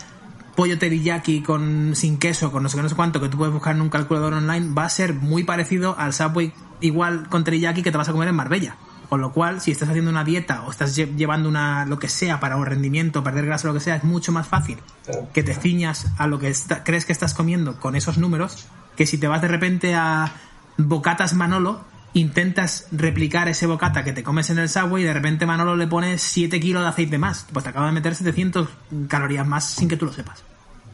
[0.55, 3.53] pollo teriyaki con sin queso, con no sé qué, no sé cuánto, que tú puedes
[3.53, 7.82] buscar en un calculador online, va a ser muy parecido al Subway igual con teriyaki
[7.82, 8.76] que te vas a comer en Marbella.
[9.14, 12.07] Con lo cual, si estás haciendo una dieta o estás lle- llevando una lo que
[12.09, 14.80] sea para un rendimiento, perder grasa o lo que sea, es mucho más fácil
[15.34, 18.66] que te ciñas a lo que está- crees que estás comiendo con esos números
[18.97, 20.34] que si te vas de repente a
[20.80, 21.82] bocatas Manolo,
[22.14, 25.86] intentas replicar ese bocata que te comes en el Subway y de repente Manolo le
[25.86, 27.45] pones 7 kilos de aceite más.
[27.53, 28.68] Pues te acaba de meter 700
[29.09, 30.41] calorías más sin que tú lo sepas.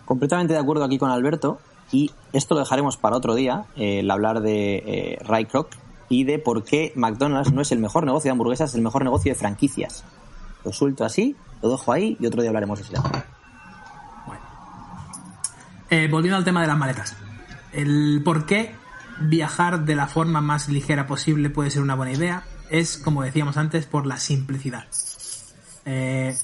[0.04, 1.62] Completamente de acuerdo aquí con Alberto
[1.94, 5.70] y esto lo dejaremos para otro día, eh, el hablar de eh, Ray Kroc
[6.10, 9.04] y de por qué McDonald's no es el mejor negocio de hamburguesas, es el mejor
[9.04, 10.04] negocio de franquicias.
[10.66, 13.26] Lo suelto así, lo dejo ahí y otro día hablaremos de ese tema.
[15.92, 17.16] Eh, volviendo al tema de las maletas.
[17.72, 18.76] El por qué
[19.22, 23.58] viajar de la forma más ligera posible puede ser una buena idea es, como decíamos
[23.58, 24.86] antes, por la simplicidad.
[25.86, 26.38] Eh,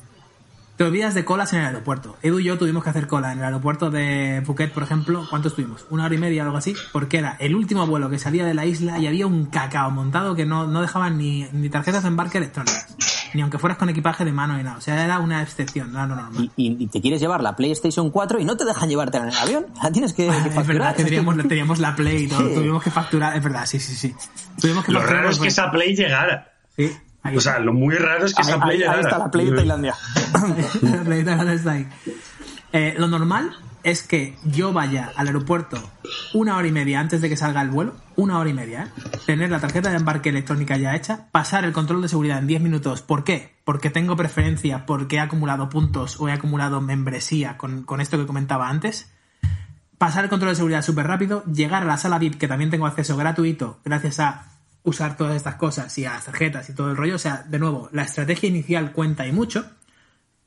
[0.78, 2.18] te olvidas de colas en el aeropuerto.
[2.22, 5.26] Edu y yo tuvimos que hacer cola en el aeropuerto de Phuket, por ejemplo.
[5.30, 5.86] ¿Cuánto estuvimos?
[5.90, 6.76] ¿Una hora y media o algo así?
[6.92, 10.36] Porque era el último vuelo que salía de la isla y había un cacao montado
[10.36, 12.96] que no, no dejaban ni, ni tarjetas de embarque electrónicas.
[13.34, 14.78] Ni aunque fueras con equipaje de mano ni nada.
[14.78, 16.52] O sea, era una excepción, no era lo normal.
[16.56, 19.32] Y, y- y te quieres llevar la PlayStation 4 y no te dejan llevártela en
[19.32, 20.96] el avión, la tienes que, que Ah, es verdad facturar.
[20.96, 22.54] que teníamos, teníamos la Play y todo, Sí.
[22.56, 24.16] tuvimos que facturar, es verdad, sí, sí, sí.
[24.62, 26.54] Tuvimos que Lo facturar raro es que esa Play llegara.
[26.78, 26.92] Sí,
[27.26, 29.32] ahí O sea, lo muy raro es que Ahí, esa Play ahí- ahí está la
[29.32, 29.96] Play de Tailandia.
[30.82, 31.88] La Play Tailandia está ahí.
[32.74, 33.52] Eh, lo normal
[33.84, 35.78] es que yo vaya al aeropuerto
[36.34, 39.02] una hora y media antes de que salga el vuelo, una hora y media, ¿eh?
[39.28, 42.62] tener la tarjeta de embarque electrónica ya hecha, pasar el control de seguridad en 10
[42.62, 43.02] minutos.
[43.04, 43.56] ¿Por qué?
[43.64, 48.26] Porque tengo preferencia, porque he acumulado puntos o he acumulado membresía con, con esto que
[48.26, 49.12] comentaba antes.
[50.00, 52.88] Pasar el control de seguridad súper rápido, llegar a la sala VIP, que también tengo
[52.88, 54.48] acceso gratuito gracias a
[54.86, 57.16] usar todas estas cosas y las tarjetas y todo el rollo.
[57.16, 59.66] O sea, de nuevo, la estrategia inicial cuenta y mucho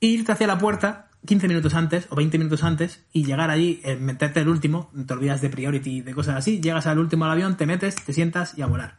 [0.01, 3.97] irte hacia la puerta 15 minutos antes o 20 minutos antes y llegar allí, eh,
[3.97, 7.33] meterte el último, te olvidas de priority y de cosas así, llegas al último al
[7.33, 8.99] avión, te metes, te sientas y a volar.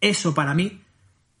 [0.00, 0.80] Eso para mí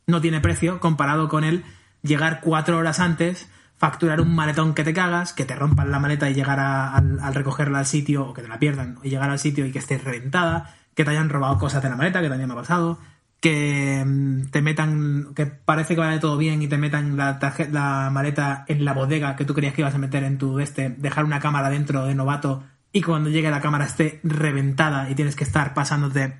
[0.06, 1.64] no tiene precio comparado con el
[2.02, 6.28] llegar cuatro horas antes, facturar un maletón que te cagas, que te rompan la maleta
[6.28, 9.30] y llegar a- al, al recogerla al sitio, o que te la pierdan, y llegar
[9.30, 12.28] al sitio y que esté reventada, que te hayan robado cosas de la maleta, que
[12.28, 12.98] también me ha pasado,
[13.40, 17.38] que mm, te metan, que parece que vaya todo bien y te metan la,
[17.70, 20.90] la maleta en la bodega que tú creías que ibas a meter en tu este,
[20.90, 25.36] dejar una cámara dentro de novato y cuando llegue la cámara esté reventada y tienes
[25.36, 26.38] que estar pasándote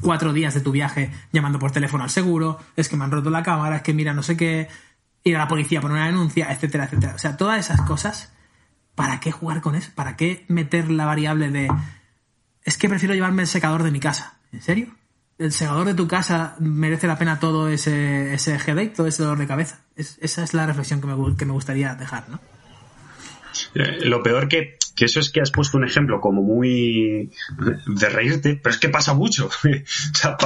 [0.00, 3.30] cuatro días de tu viaje llamando por teléfono al seguro, es que me han roto
[3.30, 4.68] la cámara, es que mira no sé qué,
[5.24, 7.14] ir a la policía por una denuncia, etcétera, etcétera.
[7.14, 8.32] O sea, todas esas cosas,
[8.94, 9.90] ¿para qué jugar con eso?
[9.94, 11.68] ¿Para qué meter la variable de
[12.64, 14.38] es que prefiero llevarme el secador de mi casa?
[14.52, 14.97] ¿En serio?
[15.38, 19.38] ¿El secador de tu casa merece la pena todo ese, ese headache, todo ese dolor
[19.38, 19.80] de cabeza?
[19.96, 22.40] Es- esa es la reflexión que me, que me gustaría dejar, ¿no?
[23.74, 27.30] Eh, Lo peor que, que eso es que has puesto un ejemplo como muy
[27.86, 29.46] de reírte, pero es que pasa mucho.
[29.64, 30.36] o sea,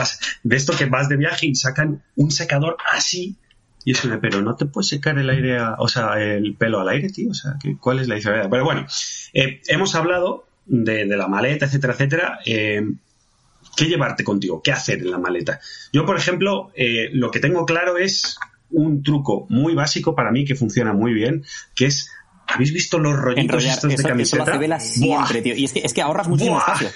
[0.42, 3.36] de esto que vas de viaje y sacan un secador así
[3.84, 6.88] y eso de, pero no te puedes secar el aire, o sea, el pelo al
[6.90, 7.30] aire, tío.
[7.30, 8.48] O sea, ¿qué- ¿cuál es la diferencia?
[8.50, 8.86] Pero bueno,
[9.32, 12.38] eh, hemos hablado de, de la maleta, etcétera, etcétera.
[12.46, 12.82] Eh,
[13.76, 14.60] ¿Qué llevarte contigo?
[14.62, 15.58] ¿Qué hacer en la maleta?
[15.92, 18.38] Yo, por ejemplo, eh, lo que tengo claro es
[18.70, 21.44] un truco muy básico para mí que funciona muy bien,
[21.74, 22.10] que es,
[22.46, 24.42] ¿habéis visto los rollitos Enrollar, estos de eso, eso lo camiseta?
[24.44, 25.54] hace Vela siempre, tío.
[25.56, 26.64] Y es que, es que ahorras muchísimo Buah.
[26.74, 26.88] espacio.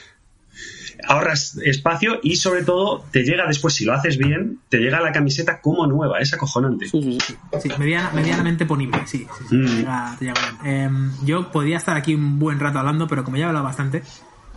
[1.09, 5.13] Ahorras espacio y sobre todo te llega después, si lo haces bien, te llega la
[5.13, 6.89] camiseta como nueva, es acojonante.
[6.89, 7.35] Sí, sí, sí.
[7.63, 9.27] Sí, mediana- medianamente ponible, sí.
[9.39, 9.67] sí, sí, Mm.
[9.67, 10.75] te llega- te llega bien.
[10.75, 14.03] Em, yo podría estar aquí un buen rato hablando, pero como ya he hablado bastante,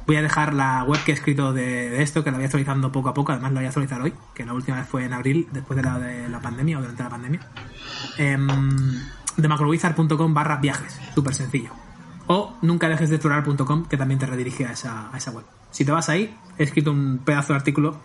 [0.09, 3.09] voy a dejar la web que he escrito de, esto, que la voy actualizando poco
[3.09, 5.47] a poco, además la voy a actualizar hoy, que la última vez fue en abril,
[5.51, 7.39] después de la, de la pandemia o durante la pandemia.
[8.17, 8.47] Em,
[9.37, 11.69] de macrowizard.com barra viajes, súper sencillo.
[12.25, 15.45] O nunca dejes de que también te redirige a esa, a esa web.
[15.69, 18.01] Si te vas ahí, he escrito un pedazo de artículo,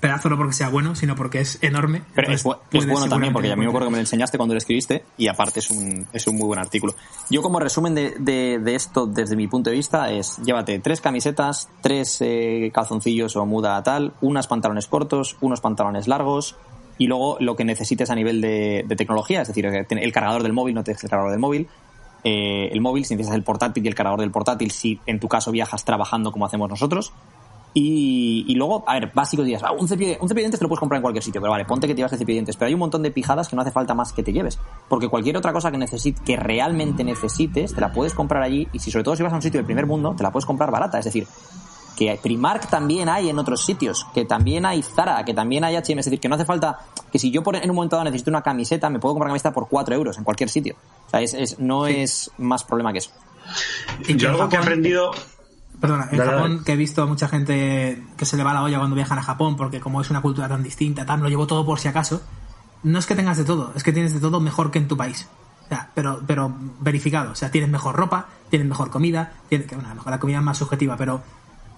[0.00, 2.02] pedazo no porque sea bueno, sino porque es enorme.
[2.14, 4.54] Pero es, es bueno también, porque a mí me acuerdo que me lo enseñaste cuando
[4.54, 6.94] lo escribiste y aparte es un, es un muy buen artículo.
[7.30, 11.00] Yo como resumen de, de, de esto desde mi punto de vista es llévate tres
[11.00, 16.56] camisetas, tres eh, calzoncillos o muda tal, unos pantalones cortos, unos pantalones largos
[16.98, 20.52] y luego lo que necesites a nivel de, de tecnología, es decir, el cargador del
[20.52, 21.68] móvil, no te el cargador del móvil,
[22.22, 25.28] eh, el móvil, si necesitas el portátil y el cargador del portátil, si en tu
[25.28, 27.12] caso viajas trabajando como hacemos nosotros.
[27.76, 30.64] Y, y luego, a ver, básico días, ah, un cepillo, un cepillo de dientes te
[30.64, 32.38] lo puedes comprar en cualquier sitio, pero vale, ponte que te llevas el cepillo de
[32.38, 34.60] dientes, pero hay un montón de pijadas que no hace falta más que te lleves,
[34.88, 38.78] porque cualquier otra cosa que necesites, que realmente necesites, te la puedes comprar allí, y
[38.78, 40.70] si sobre todo si vas a un sitio del primer mundo, te la puedes comprar
[40.70, 41.26] barata, es decir,
[41.96, 45.98] que Primark también hay en otros sitios, que también hay Zara, que también hay H&M,
[46.00, 46.78] es decir, que no hace falta,
[47.10, 49.32] que si yo por- en un momento dado necesito una camiseta, me puedo comprar una
[49.32, 50.76] camiseta por 4 euros en cualquier sitio.
[51.06, 53.10] O sea, es, es- no es más problema que eso.
[54.16, 55.10] Yo algo que he aprendido...
[55.80, 56.64] Perdona, en Dale, Japón dale.
[56.64, 59.22] que he visto a mucha gente que se le va la olla cuando viajan a
[59.22, 62.22] Japón porque como es una cultura tan distinta, tal, lo llevo todo por si acaso.
[62.82, 64.96] No es que tengas de todo, es que tienes de todo mejor que en tu
[64.96, 65.28] país.
[65.64, 67.32] O sea, pero, pero verificado.
[67.32, 70.58] O sea, tienes mejor ropa, tienes mejor comida, tienes, que bueno, la comida es más
[70.58, 71.22] subjetiva, pero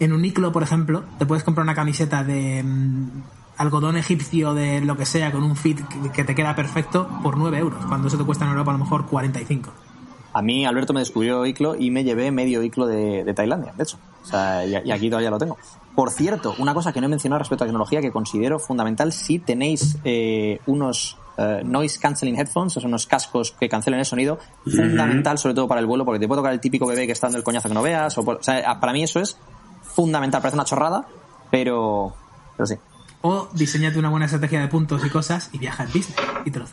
[0.01, 3.09] en Uniqlo, por ejemplo, te puedes comprar una camiseta de mm,
[3.57, 7.36] algodón egipcio de lo que sea con un fit que, que te queda perfecto por
[7.36, 9.72] 9 euros, cuando eso te cuesta en Europa a lo mejor 45.
[10.37, 13.82] A mí Alberto me descubrió Iclo y me llevé medio Iclo de, de Tailandia, de
[13.82, 13.99] hecho.
[14.22, 15.57] O sea, y, y aquí todavía lo tengo.
[15.95, 19.39] Por cierto, una cosa que no he mencionado respecto a tecnología que considero fundamental si
[19.39, 24.39] tenéis eh, unos eh, noise cancelling headphones, o sea, unos cascos que cancelen el sonido,
[24.64, 27.28] fundamental sobre todo para el vuelo, porque te puede tocar el típico bebé que está
[27.28, 28.16] dando el coñazo que no veas.
[28.18, 29.39] O, por- o sea, para mí eso es
[29.82, 30.43] fundamental.
[30.43, 31.07] Parece una chorrada,
[31.51, 32.14] pero,
[32.57, 32.74] pero sí.
[33.29, 36.61] O diseñate una buena estrategia de puntos y cosas y viaja en Disney y te
[36.61, 36.66] lo.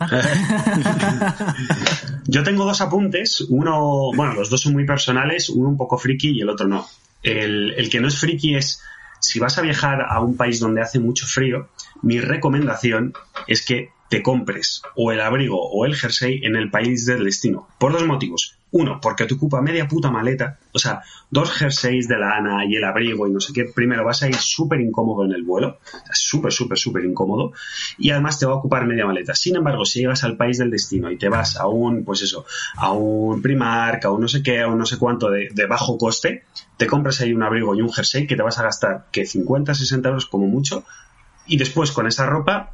[2.27, 6.29] Yo tengo dos apuntes, uno, bueno, los dos son muy personales, uno un poco friki
[6.29, 6.85] y el otro no.
[7.23, 8.83] El, el que no es friki es,
[9.19, 11.69] si vas a viajar a un país donde hace mucho frío,
[12.03, 13.13] mi recomendación
[13.47, 17.67] es que te compres o el abrigo o el jersey en el país del destino,
[17.79, 18.59] por dos motivos.
[18.75, 22.75] Uno, porque te ocupa media puta maleta, o sea, dos jerseys de la Ana y
[22.75, 25.77] el abrigo y no sé qué, primero vas a ir súper incómodo en el vuelo,
[26.11, 27.53] súper, súper, súper incómodo,
[27.99, 29.35] y además te va a ocupar media maleta.
[29.35, 32.47] Sin embargo, si llegas al país del destino y te vas a un, pues eso,
[32.75, 35.67] a un Primark, a un no sé qué, a un no sé cuánto de, de
[35.67, 36.45] bajo coste,
[36.75, 39.75] te compras ahí un abrigo y un jersey que te vas a gastar que 50,
[39.75, 40.83] 60 euros como mucho,
[41.45, 42.73] y después con esa ropa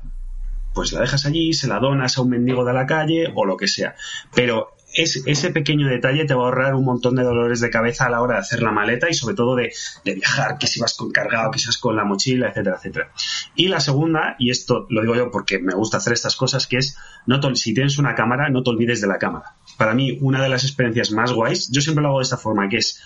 [0.73, 3.57] pues la dejas allí, se la donas a un mendigo de la calle o lo
[3.57, 3.95] que sea.
[4.33, 8.05] Pero es, ese pequeño detalle te va a ahorrar un montón de dolores de cabeza
[8.05, 9.71] a la hora de hacer la maleta y sobre todo de,
[10.05, 13.11] de viajar, que si vas con cargado, que si vas con la mochila, etcétera, etcétera.
[13.55, 16.77] Y la segunda, y esto lo digo yo porque me gusta hacer estas cosas, que
[16.77, 19.55] es, no te- si tienes una cámara, no te olvides de la cámara.
[19.77, 22.67] Para mí, una de las experiencias más guays, yo siempre lo hago de esta forma,
[22.69, 23.01] que es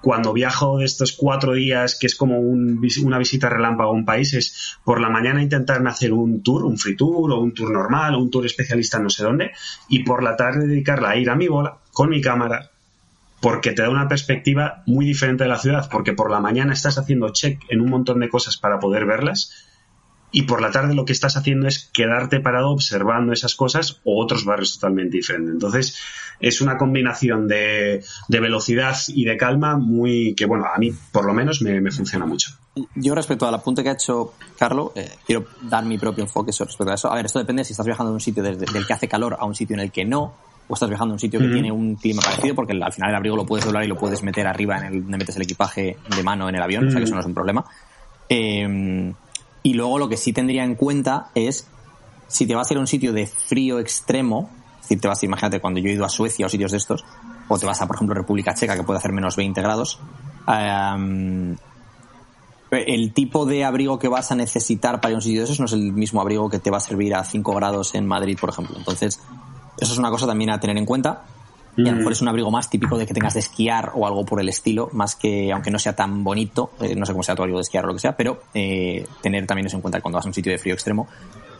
[0.00, 4.04] cuando viajo de estos cuatro días, que es como un una visita relámpago a un
[4.04, 7.70] país, es por la mañana intentar hacer un tour, un free tour o un tour
[7.70, 9.52] normal o un tour especialista no sé dónde,
[9.88, 12.70] y por la tarde dedicarla a ir a mi bola con mi cámara,
[13.40, 16.98] porque te da una perspectiva muy diferente de la ciudad, porque por la mañana estás
[16.98, 19.67] haciendo check en un montón de cosas para poder verlas,
[20.30, 24.22] y por la tarde lo que estás haciendo es quedarte parado observando esas cosas o
[24.22, 25.52] otros barrios totalmente diferentes.
[25.54, 25.98] Entonces,
[26.40, 31.24] es una combinación de, de velocidad y de calma muy que, bueno, a mí por
[31.24, 32.52] lo menos me, me funciona mucho.
[32.94, 36.68] Yo respecto al apunte que ha hecho Carlo, eh, quiero dar mi propio enfoque sobre
[36.68, 37.10] respecto a eso.
[37.10, 39.36] A ver, esto depende si estás viajando de un sitio desde- del que hace calor
[39.40, 40.34] a un sitio en el que no,
[40.68, 43.16] o estás viajando a un sitio que tiene un clima parecido, porque al final el
[43.16, 45.96] abrigo lo puedes doblar y lo puedes meter arriba en el, donde metes el equipaje
[46.14, 47.64] de mano en el avión, o sea que eso no es un problema.
[48.28, 49.12] Eh,
[49.68, 51.66] y luego lo que sí tendría en cuenta es
[52.26, 54.48] si te vas a ir a un sitio de frío extremo,
[54.80, 57.04] decir, te vas, imagínate cuando yo he ido a Suecia o sitios de estos,
[57.48, 60.00] o te vas a, por ejemplo, República Checa, que puede hacer menos 20 grados,
[60.46, 61.54] em,
[62.70, 65.60] el tipo de abrigo que vas a necesitar para ir a un sitio de esos
[65.60, 68.38] no es el mismo abrigo que te va a servir a 5 grados en Madrid,
[68.40, 68.74] por ejemplo.
[68.78, 69.20] Entonces,
[69.78, 71.24] eso es una cosa también a tener en cuenta.
[71.78, 74.06] Y a lo mejor es un abrigo más típico de que tengas de esquiar o
[74.06, 77.22] algo por el estilo, más que, aunque no sea tan bonito, eh, no sé cómo
[77.22, 79.82] sea tu abrigo de esquiar o lo que sea, pero eh, tener también eso en
[79.82, 81.06] cuenta cuando vas a un sitio de frío extremo.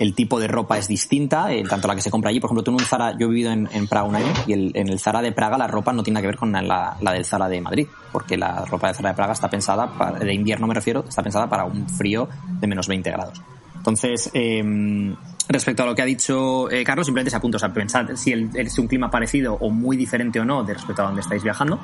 [0.00, 2.62] El tipo de ropa es distinta, eh, tanto la que se compra allí, por ejemplo,
[2.62, 4.88] tú en un Zara, yo he vivido en, en Praga un año, y el- en
[4.88, 7.24] el Zara de Praga la ropa no tiene nada que ver con la, la del
[7.24, 10.66] Zara de Madrid, porque la ropa de Zara de Praga está pensada, para, de invierno
[10.66, 12.28] me refiero, está pensada para un frío
[12.60, 13.40] de menos 20 grados.
[13.76, 15.14] Entonces, eh,
[15.48, 18.32] respecto a lo que ha dicho eh, Carlos, simplemente se apunta, o sea, pensad si
[18.54, 21.80] es un clima parecido o muy diferente o no respecto a donde estáis viajando.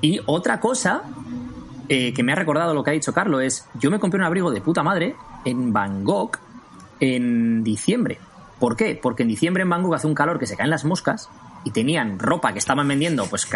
[0.00, 1.02] Y otra cosa
[1.88, 4.24] eh, que me ha recordado lo que ha dicho Carlos es, yo me compré un
[4.24, 6.38] abrigo de puta madre en Bangkok
[7.00, 8.18] en diciembre.
[8.58, 8.98] ¿Por qué?
[9.00, 11.28] Porque en diciembre en Bangkok hace un calor que se caen las moscas
[11.64, 13.48] y tenían ropa que estaban vendiendo pues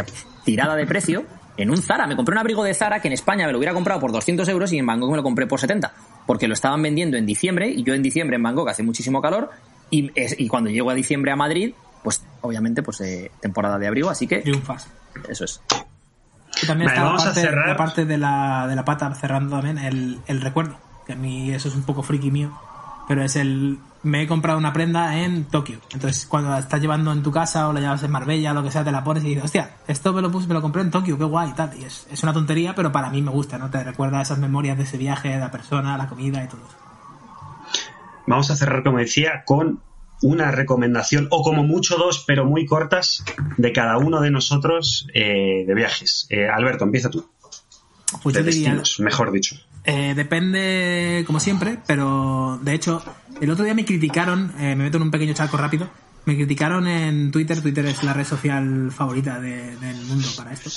[0.45, 1.25] tirada de precio
[1.57, 2.07] en un Zara.
[2.07, 4.49] Me compré un abrigo de Zara que en España me lo hubiera comprado por 200
[4.49, 5.93] euros y en Bangkok me lo compré por 70.
[6.27, 9.51] Porque lo estaban vendiendo en diciembre y yo en diciembre en Bangkok hace muchísimo calor
[9.91, 13.87] y, es- y cuando llego a diciembre a Madrid, pues obviamente pues eh, temporada de
[13.87, 14.89] abrigo, así que Triunfas.
[15.29, 15.61] eso es.
[16.63, 17.69] Y también la vamos a cerrar.
[17.69, 20.79] la parte de, la, de la pata cerrando también el, el recuerdo.
[21.07, 22.51] Que a mí eso es un poco friki mío.
[23.07, 25.81] Pero es el me he comprado una prenda en Tokio.
[25.93, 28.71] Entonces, cuando la estás llevando en tu casa o la llevas en Marbella, lo que
[28.71, 30.93] sea, te la pones y dices, hostia, esto me lo puse, me lo compré en
[30.93, 31.77] Tokio, qué guay tal.
[31.77, 33.69] Y es, es una tontería, pero para mí me gusta, ¿no?
[33.69, 36.77] Te recuerda esas memorias de ese viaje, de la persona, la comida y todo eso.
[38.29, 39.81] Vamos a cerrar, como decía, con
[40.23, 43.25] una recomendación, o como mucho dos, pero muy cortas,
[43.57, 46.27] de cada uno de nosotros eh, de viajes.
[46.31, 47.29] Eh, Alberto, empieza tú.
[48.23, 49.57] Pues de diría, destinos, mejor dicho.
[49.89, 53.03] Eh, depende, como siempre, pero de hecho,
[53.41, 55.89] el otro día me criticaron, eh, me meto en un pequeño charco rápido,
[56.25, 60.71] me criticaron en Twitter, Twitter es la red social favorita de- del mundo para esto,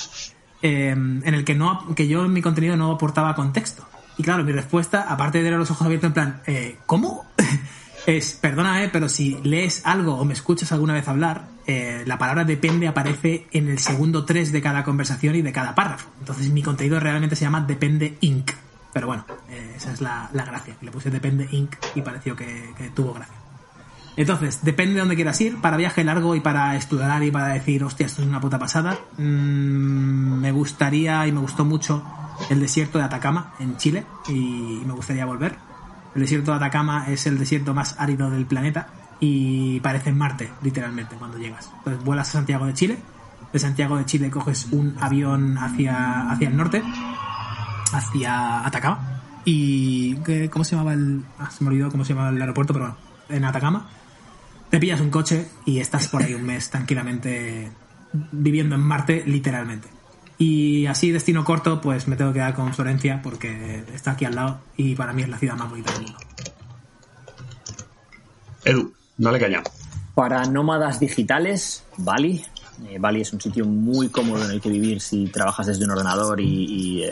[0.62, 3.84] eh, en el que no que yo en mi contenido no aportaba contexto.
[4.20, 7.26] Y claro, mi respuesta, aparte de tener los ojos abiertos en plan, eh, ¿cómo?
[8.06, 12.44] es, perdona, pero si lees algo o me escuchas alguna vez hablar, eh, la palabra
[12.44, 16.10] depende aparece en el segundo 3 de cada conversación y de cada párrafo.
[16.20, 18.52] Entonces mi contenido realmente se llama Depende Inc.
[18.94, 20.76] Pero bueno, eh, esa es la, la gracia.
[20.82, 21.76] Le puse Depende Inc.
[21.96, 23.36] y pareció que, que tuvo gracia.
[24.18, 25.62] Entonces, depende de dónde quieras ir.
[25.62, 28.98] Para viaje largo y para estudiar y para decir, hostia, esto es una puta pasada.
[29.18, 32.04] mm, me gustaría y me gustó mucho
[32.50, 35.56] el desierto de Atacama en Chile y me gustaría volver.
[36.16, 38.88] El desierto de Atacama es el desierto más árido del planeta
[39.20, 41.70] y parece Marte, literalmente, cuando llegas.
[41.78, 42.98] Entonces vuelas a Santiago de Chile.
[43.54, 46.84] De Santiago de Chile coges un avión hacia, hacia el norte,
[47.94, 49.22] hacia Atacama.
[49.46, 51.24] Y ¿qué- ¿cómo se llamaba el...?
[51.40, 52.98] ah, se me olvidó cómo se llamaba el aeropuerto, pero bueno,
[53.30, 53.90] en Atacama.
[54.70, 57.72] Te pillas un coche y estás por ahí un mes tranquilamente
[58.32, 59.88] viviendo en Marte, literalmente.
[60.38, 64.36] Y así, destino corto, pues me tengo que quedar con Florencia porque está aquí al
[64.36, 66.20] lado y para mí es la ciudad más bonita del mundo.
[68.66, 69.70] Edu, no le cañamos.
[70.16, 72.44] Para nómadas digitales, Bali.
[72.88, 75.92] Eh, Bali es un sitio muy cómodo en el que vivir si trabajas desde un
[75.92, 77.12] ordenador y, eh,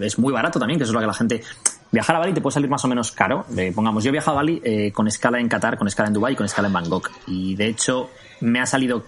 [0.00, 1.42] es muy barato también, que es lo que la gente...
[1.90, 3.46] Viajar a Bali te puede salir más o menos caro.
[3.56, 6.12] Eh, pongamos, yo he viajado a Bali eh, con escala en Qatar, con escala en
[6.12, 7.10] Dubai y con escala en Bangkok.
[7.26, 8.10] Y de hecho
[8.40, 9.04] me ha salido...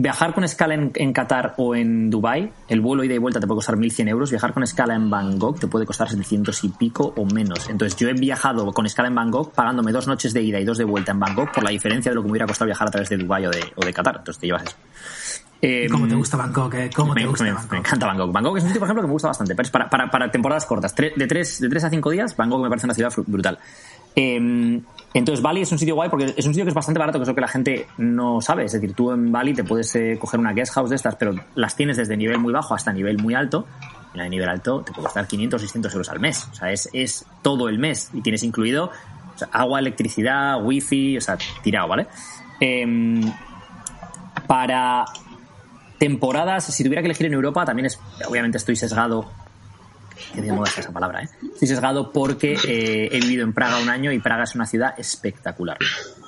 [0.00, 3.48] Viajar con escala en, en Qatar o en Dubai, el vuelo ida y vuelta te
[3.48, 4.30] puede costar 1.100 euros.
[4.30, 7.68] Viajar con escala en Bangkok te puede costar 700 y pico o menos.
[7.68, 10.78] Entonces yo he viajado con escala en Bangkok pagándome dos noches de ida y dos
[10.78, 12.90] de vuelta en Bangkok por la diferencia de lo que me hubiera costado viajar a
[12.92, 14.18] través de Dubai o de, o de Qatar.
[14.18, 14.76] Entonces te llevas eso.
[15.60, 16.74] Eh, ¿Cómo te gusta Bangkok?
[16.74, 16.90] eh?
[16.94, 17.72] ¿Cómo me, te gusta me- Bangkok?
[17.72, 18.32] me encanta Bangkok.
[18.32, 19.56] Bangkok es un sitio, por ejemplo, que me gusta bastante.
[19.56, 20.94] Pero es para, para, para temporadas cortas.
[20.94, 23.58] De, tres, de tres a cinco días, Bangkok me parece una ciudad brutal.
[24.20, 24.80] Eh,
[25.14, 27.22] entonces, Bali es un sitio guay porque es un sitio que es bastante barato, que
[27.22, 28.64] es lo que la gente no sabe.
[28.64, 31.34] Es decir, tú en Bali te puedes eh, coger una guest house de estas, pero
[31.54, 33.66] las tienes desde nivel muy bajo hasta nivel muy alto.
[34.14, 36.48] Y la de nivel alto te puede costar 500 o 600 euros al mes.
[36.50, 38.10] O sea, es, es todo el mes.
[38.12, 38.90] Y tienes incluido
[39.52, 42.06] agua, electricidad, wifi, o sea, tirado, ¿vale?
[42.60, 43.22] Em,
[44.46, 45.04] para
[45.98, 49.30] temporadas, si tuviera que elegir en Europa, también es, obviamente estoy sesgado,
[50.34, 51.28] que de moda esa palabra, ¿eh?
[51.52, 54.94] Estoy sesgado porque eh, he vivido en Praga un año y Praga es una ciudad
[54.98, 55.78] espectacular.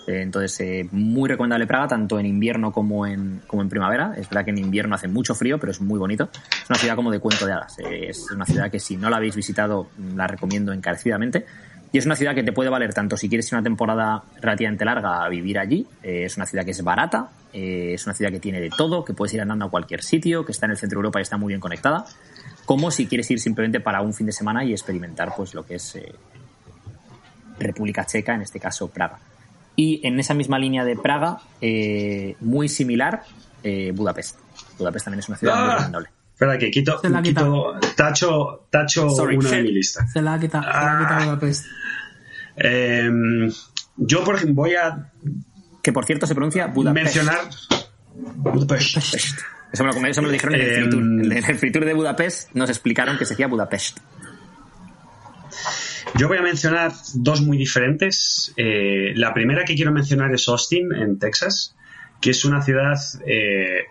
[0.07, 4.14] Eh, entonces, eh, muy recomendable Praga, tanto en invierno como en, como en primavera.
[4.16, 6.28] Es verdad que en invierno hace mucho frío, pero es muy bonito.
[6.32, 7.76] Es una ciudad como de cuento de hadas.
[7.78, 11.47] Es una ciudad que si no la habéis visitado, la recomiendo encarecidamente.
[11.93, 14.84] Y es una ciudad que te puede valer tanto si quieres ir una temporada relativamente
[14.84, 15.86] larga a vivir allí.
[16.03, 19.05] eh, es una ciudad que es barata, eh, es una ciudad que tiene de todo,
[19.05, 21.22] que puedes ir andando a cualquier sitio, que está en el centro de Europa y
[21.22, 22.05] está muy bien conectada.
[22.64, 25.74] Como si quieres ir simplemente para un fin de semana y experimentar pues lo que
[25.76, 26.12] es eh,
[27.59, 29.18] República Checa, en este caso Praga.
[29.74, 31.38] Y en esa misma línea de Praga,
[32.41, 33.22] muy similar,
[33.95, 34.38] Budapest.
[34.78, 35.70] Budapest también es una ciudad muy Ah.
[35.72, 36.09] recomendable.
[36.41, 40.07] Espera, que quito, Se la quito tacho, tacho Sorry, uno de mi lista.
[40.07, 41.66] Se la ha quitado, se la ha quitado Budapest.
[42.57, 43.53] Em,
[43.99, 45.12] yo, por ejemplo, voy a
[45.82, 47.05] Que por cierto se pronuncia Budapest.
[47.05, 47.41] mencionar
[48.36, 48.97] Budapest.
[49.70, 51.03] Eso me, lo, eso me lo dijeron en el free tour.
[51.03, 53.99] En el free tour de Budapest nos explicaron que se decía Budapest.
[56.14, 58.55] Yo voy a mencionar dos muy diferentes.
[58.57, 61.76] Eh, la primera que quiero mencionar es Austin, en Texas,
[62.18, 63.84] que es una ciudad, eh,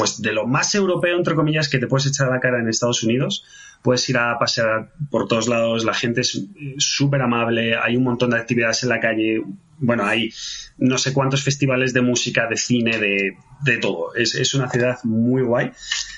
[0.00, 2.68] pues de lo más europeo, entre comillas, que te puedes echar a la cara en
[2.68, 3.44] Estados Unidos.
[3.82, 6.46] Puedes ir a pasear por todos lados, la gente es
[6.78, 9.42] súper amable, hay un montón de actividades en la calle.
[9.80, 10.30] Bueno, hay
[10.78, 14.14] no sé cuántos festivales de música, de cine, de, de todo.
[14.14, 15.72] Es, es una ciudad muy guay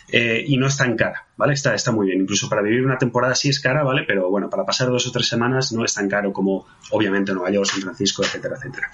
[0.09, 1.55] eh, y no es tan cara, ¿vale?
[1.55, 2.21] Está, está muy bien.
[2.21, 4.03] Incluso para vivir una temporada sí es cara, ¿vale?
[4.07, 7.51] Pero bueno, para pasar dos o tres semanas no es tan caro como obviamente Nueva
[7.51, 8.91] York, San Francisco, etcétera, etcétera.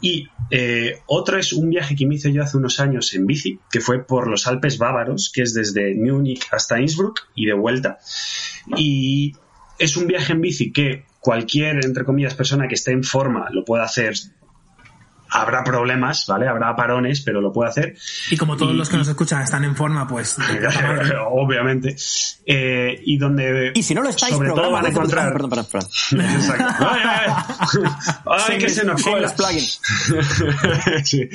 [0.00, 3.60] Y eh, otro es un viaje que me hice yo hace unos años en bici,
[3.70, 7.98] que fue por los Alpes bávaros, que es desde Múnich hasta Innsbruck y de vuelta.
[8.76, 9.34] Y
[9.78, 13.64] es un viaje en bici que cualquier, entre comillas, persona que esté en forma lo
[13.64, 14.12] puede hacer
[15.34, 16.48] habrá problemas, ¿vale?
[16.48, 17.96] Habrá parones, pero lo puede hacer.
[18.30, 20.36] Y como todos Y- los que nos escuchan están en forma, pues.
[21.30, 21.96] Obviamente.
[22.46, 23.72] Eh, y donde.
[23.74, 25.32] Y si no lo estáis, sobre todo van a encontrar.
[25.32, 25.90] Perdón, perdón, perdón.
[26.24, 26.64] Exacto.
[26.88, 27.90] Ay, ay, ay.
[28.48, 29.34] Ay, que se nos cuela.
[31.04, 31.28] Sí.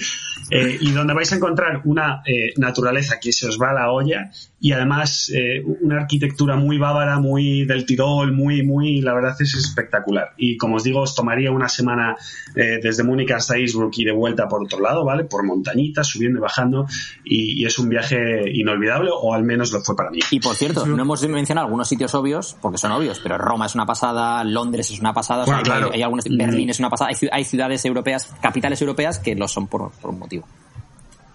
[0.52, 3.92] Eh, y donde vais a encontrar una eh, naturaleza que se os va a la
[3.92, 9.36] olla y además eh, una arquitectura muy bávara, muy del Tirol, muy, muy, la verdad
[9.40, 10.34] es espectacular.
[10.38, 12.16] Y como os digo, os tomaría una semana
[12.56, 15.24] eh, desde Múnich hasta Innsbruck y de vuelta por otro lado, ¿vale?
[15.26, 16.86] Por montañitas, subiendo y bajando
[17.24, 20.20] y, y es un viaje inolvidable o al menos lo fue para mí.
[20.32, 23.76] Y por cierto, no hemos mencionado algunos sitios obvios, porque son obvios, pero Roma es
[23.76, 25.88] una pasada, Londres es una pasada, o sea, Bueno, claro.
[25.88, 26.38] hay, hay algunos, Mm.
[26.38, 30.12] Berlín es una pasada, hay, hay ciudades europeas, capitales europeas que lo son por, por
[30.12, 30.46] un motivo.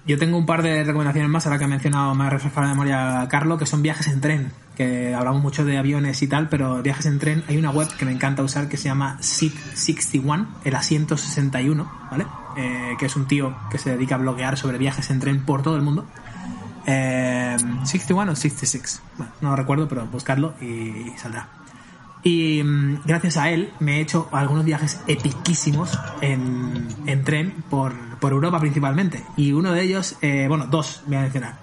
[0.07, 2.75] Yo tengo un par de recomendaciones más, ahora que ha mencionado, me ha refrescado la
[2.75, 6.83] memoria Carlos, que son viajes en tren, que hablamos mucho de aviones y tal, pero
[6.83, 10.47] viajes en tren, hay una web que me encanta usar que se llama Seat 61,
[10.65, 12.27] el asiento 61, ¿vale?
[12.57, 15.63] Eh, que es un tío que se dedica a bloguear sobre viajes en tren por
[15.63, 16.07] todo el mundo.
[16.87, 21.49] Eh, 61 o 66, bueno, no recuerdo, pero buscarlo y saldrá.
[22.25, 27.95] Y mm, gracias a él me he hecho algunos viajes epiquísimos en, en tren por,
[28.19, 29.23] por Europa principalmente.
[29.37, 31.59] Y uno de ellos, eh, bueno, dos voy a mencionar.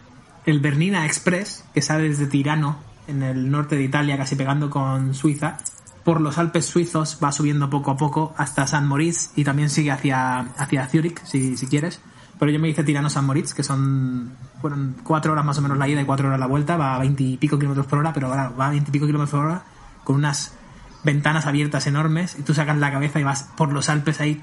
[0.45, 2.77] El Bernina Express, que sale desde Tirano,
[3.07, 5.57] en el norte de Italia, casi pegando con Suiza.
[6.03, 9.91] Por los Alpes suizos va subiendo poco a poco hasta San Moritz y también sigue
[9.91, 12.01] hacia, hacia Zurich, si, si quieres.
[12.39, 14.31] Pero yo me hice Tirano-San Moritz, que son
[14.61, 16.75] fueron cuatro horas más o menos la ida y cuatro horas la vuelta.
[16.75, 19.05] Va a 20 y pico kilómetros por hora, pero ahora va a 20 y pico
[19.05, 19.63] kilómetros por hora
[20.03, 20.55] con unas
[21.03, 24.41] ventanas abiertas enormes y tú sacas la cabeza y vas por los Alpes ahí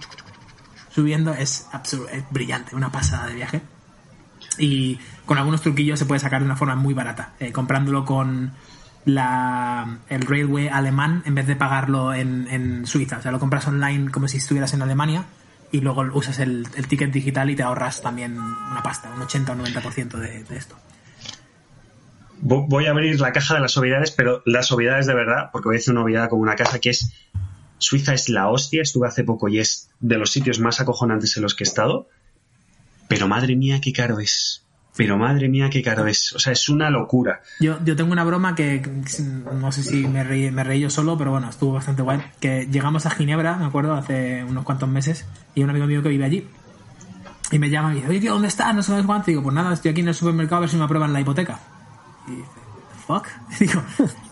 [0.91, 1.33] subiendo.
[1.33, 3.63] Es absurdo, es brillante, una pasada de viaje.
[4.59, 8.53] Y con algunos truquillos se puede sacar de una forma muy barata, eh, comprándolo con
[9.09, 13.19] la, el railway alemán en vez de pagarlo en, en Suiza.
[13.19, 15.25] O sea, lo compras online como si estuvieras en Alemania
[15.73, 19.53] y luego usas el, el ticket digital y te ahorras también una pasta, un 80
[19.53, 20.77] o 90% de, de esto.
[22.43, 25.69] Vo- Voy a abrir la caja de las obviedades, pero las obviedades de verdad, porque
[25.69, 27.13] voy a decir una obviedad como una caja que es
[27.79, 31.45] Suiza es la hostia, estuve hace poco y es de los sitios más acojonantes en
[31.45, 32.09] los que he estado,
[33.09, 34.65] pero madre mía qué caro es,
[34.97, 37.41] pero madre mía qué caro es, o sea, es una locura.
[37.61, 38.83] Yo, yo tengo una broma que
[39.53, 42.21] no sé si me reí, me reí yo solo, pero bueno, estuvo bastante guay.
[42.41, 46.09] Que llegamos a Ginebra, me acuerdo, hace unos cuantos meses, y un amigo mío que
[46.09, 46.49] vive allí.
[47.51, 48.75] Y me llama y dice, oye, tío, ¿dónde estás?
[48.75, 49.31] No sé cuánto.
[49.31, 51.21] Y digo, pues nada, estoy aquí en el supermercado a ver si me aprueban la
[51.21, 51.61] hipoteca.
[52.27, 52.49] Y dice,
[53.07, 53.27] ¿fuck?
[53.61, 53.83] Y digo,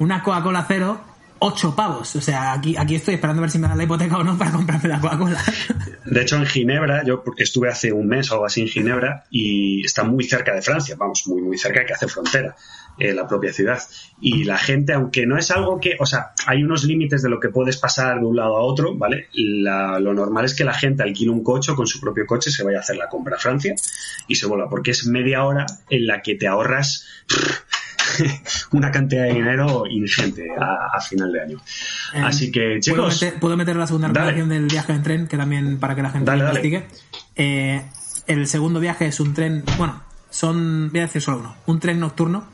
[0.01, 1.01] una Coca-Cola cero,
[1.39, 2.17] ocho pavos.
[2.17, 4.37] O sea, aquí, aquí estoy esperando a ver si me dan la hipoteca o no
[4.37, 5.41] para comprarme la Coca-Cola.
[6.05, 9.85] De hecho, en Ginebra, yo estuve hace un mes o algo así en Ginebra y
[9.85, 12.55] está muy cerca de Francia, vamos, muy, muy cerca, que hace frontera
[12.99, 13.83] eh, la propia ciudad.
[14.21, 17.41] Y la gente, aunque no es algo que, o sea, hay unos límites de lo
[17.41, 19.29] que puedes pasar de un lado a otro, ¿vale?
[19.35, 22.79] Lo normal es que la gente alquile un coche con su propio coche se vaya
[22.79, 23.75] a hacer la compra a Francia
[24.29, 27.07] y se vuelva, porque es media hora en la que te ahorras
[28.73, 31.59] una cantidad de dinero ingente a, a final de año.
[32.15, 35.27] Eh, Así que, ¿Puedo chicos, meter, puedo meter la segunda recomendación del viaje en tren,
[35.27, 36.45] que también para que la gente dale.
[36.45, 36.87] investigue.
[37.37, 37.83] Eh,
[38.27, 42.01] el segundo viaje es un tren, bueno, son, voy a decir solo uno, un tren
[42.01, 42.45] nocturno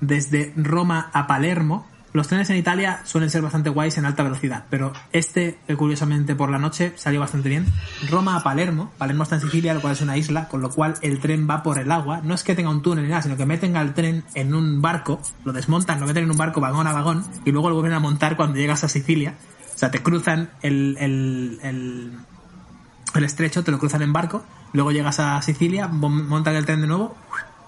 [0.00, 1.86] desde Roma a Palermo.
[2.12, 6.34] Los trenes en Italia suelen ser bastante guays en alta velocidad, pero este, eh, curiosamente
[6.34, 7.66] por la noche, salió bastante bien.
[8.10, 10.94] Roma a Palermo, Palermo está en Sicilia, lo cual es una isla, con lo cual
[11.02, 12.20] el tren va por el agua.
[12.24, 14.82] No es que tenga un túnel ni nada, sino que meten al tren en un
[14.82, 17.94] barco, lo desmontan, lo meten en un barco vagón a vagón, y luego lo vuelven
[17.94, 19.34] a montar cuando llegas a Sicilia.
[19.72, 25.20] O sea, te cruzan el, el, el, estrecho, te lo cruzan en barco, luego llegas
[25.20, 27.16] a Sicilia, mon- montan el tren de nuevo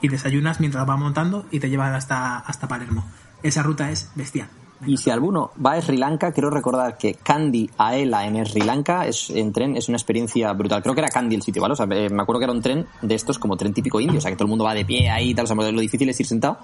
[0.00, 3.04] y desayunas mientras va montando y te llevan hasta, hasta Palermo.
[3.42, 4.48] Esa ruta es bestial.
[4.84, 9.06] Y si alguno va a Sri Lanka, quiero recordar que Kandy Aela en Sri Lanka
[9.06, 10.82] es, en tren es una experiencia brutal.
[10.82, 11.74] Creo que era Kandy el sitio, ¿vale?
[11.74, 14.18] O sea, eh, me acuerdo que era un tren de estos como tren típico indio,
[14.18, 15.44] o sea, que todo el mundo va de pie ahí y tal.
[15.44, 16.58] O sea, lo difícil es ir sentado.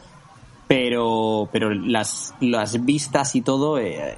[0.66, 4.16] Pero, pero las, las vistas y todo, eh,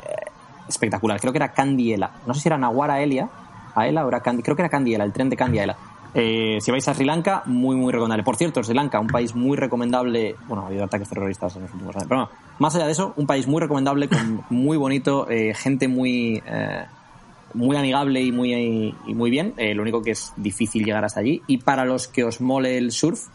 [0.66, 1.20] espectacular.
[1.20, 2.22] Creo que era Candiela.
[2.26, 3.28] No sé si era Naguara Elia,
[3.74, 4.42] Aela o era Candy.
[4.42, 5.76] Creo que era Candiela, el tren de Candiela.
[6.14, 8.24] Eh, si vais a Sri Lanka, muy, muy recomendable.
[8.24, 10.36] Por cierto, Sri Lanka, un país muy recomendable.
[10.46, 12.08] Bueno, ha habido ataques terroristas en los últimos años.
[12.08, 15.88] Pero no, más allá de eso, un país muy recomendable, con muy bonito, eh, gente
[15.88, 16.42] muy.
[16.46, 16.84] eh,
[17.52, 19.54] muy amigable y muy, muy bien.
[19.56, 21.42] Eh, lo único que es difícil llegar hasta allí.
[21.46, 23.26] Y para los que os mole el surf,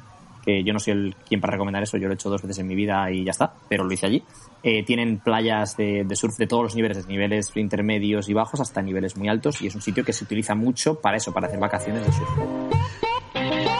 [0.43, 2.59] que yo no soy el quien para recomendar eso, yo lo he hecho dos veces
[2.59, 4.23] en mi vida y ya está, pero lo hice allí.
[4.67, 8.59] Eh, tienen playas de, de surf de todos los niveles, desde niveles intermedios y bajos
[8.59, 11.45] hasta niveles muy altos, y es un sitio que se utiliza mucho para eso, para
[11.45, 12.29] hacer vacaciones de surf.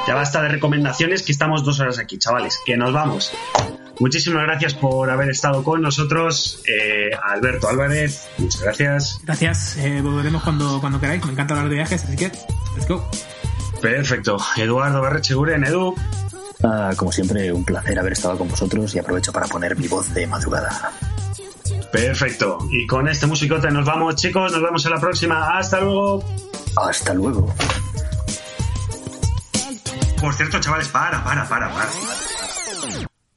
[0.08, 3.34] Ya basta de recomendaciones, que estamos dos horas aquí, chavales, que nos vamos.
[4.00, 6.62] Muchísimas gracias por haber estado con nosotros.
[6.68, 9.22] Eh, Alberto Álvarez, muchas gracias.
[9.24, 11.26] Gracias, eh, volveremos cuando, cuando queráis.
[11.26, 12.26] Me encanta hablar de viajes, así que,
[12.76, 13.10] let's go.
[13.82, 14.38] Perfecto.
[14.56, 15.96] Eduardo Barrecheguren, Edu.
[16.64, 20.14] Ah, como siempre, un placer haber estado con vosotros y aprovecho para poner mi voz
[20.14, 20.92] de madrugada.
[21.92, 22.58] Perfecto.
[22.72, 24.52] Y con este musicote nos vamos, chicos.
[24.52, 25.58] Nos vemos en la próxima.
[25.58, 26.24] Hasta luego.
[26.76, 27.54] Hasta luego.
[30.20, 31.90] Por cierto, chavales, para, para, para, para.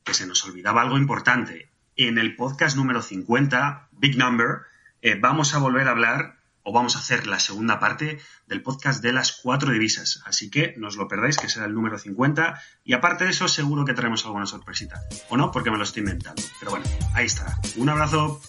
[0.04, 1.68] Que se nos olvidaba algo importante.
[1.96, 4.62] En el podcast número 50, Big Number,
[5.02, 6.37] eh, vamos a volver a hablar
[6.68, 10.20] o vamos a hacer la segunda parte del podcast de las cuatro divisas.
[10.26, 12.60] Así que no os lo perdáis, que será el número 50.
[12.84, 15.00] Y aparte de eso, seguro que traemos alguna sorpresita.
[15.30, 16.42] O no, porque me lo estoy inventando.
[16.58, 17.58] Pero bueno, ahí está.
[17.76, 18.42] Un abrazo.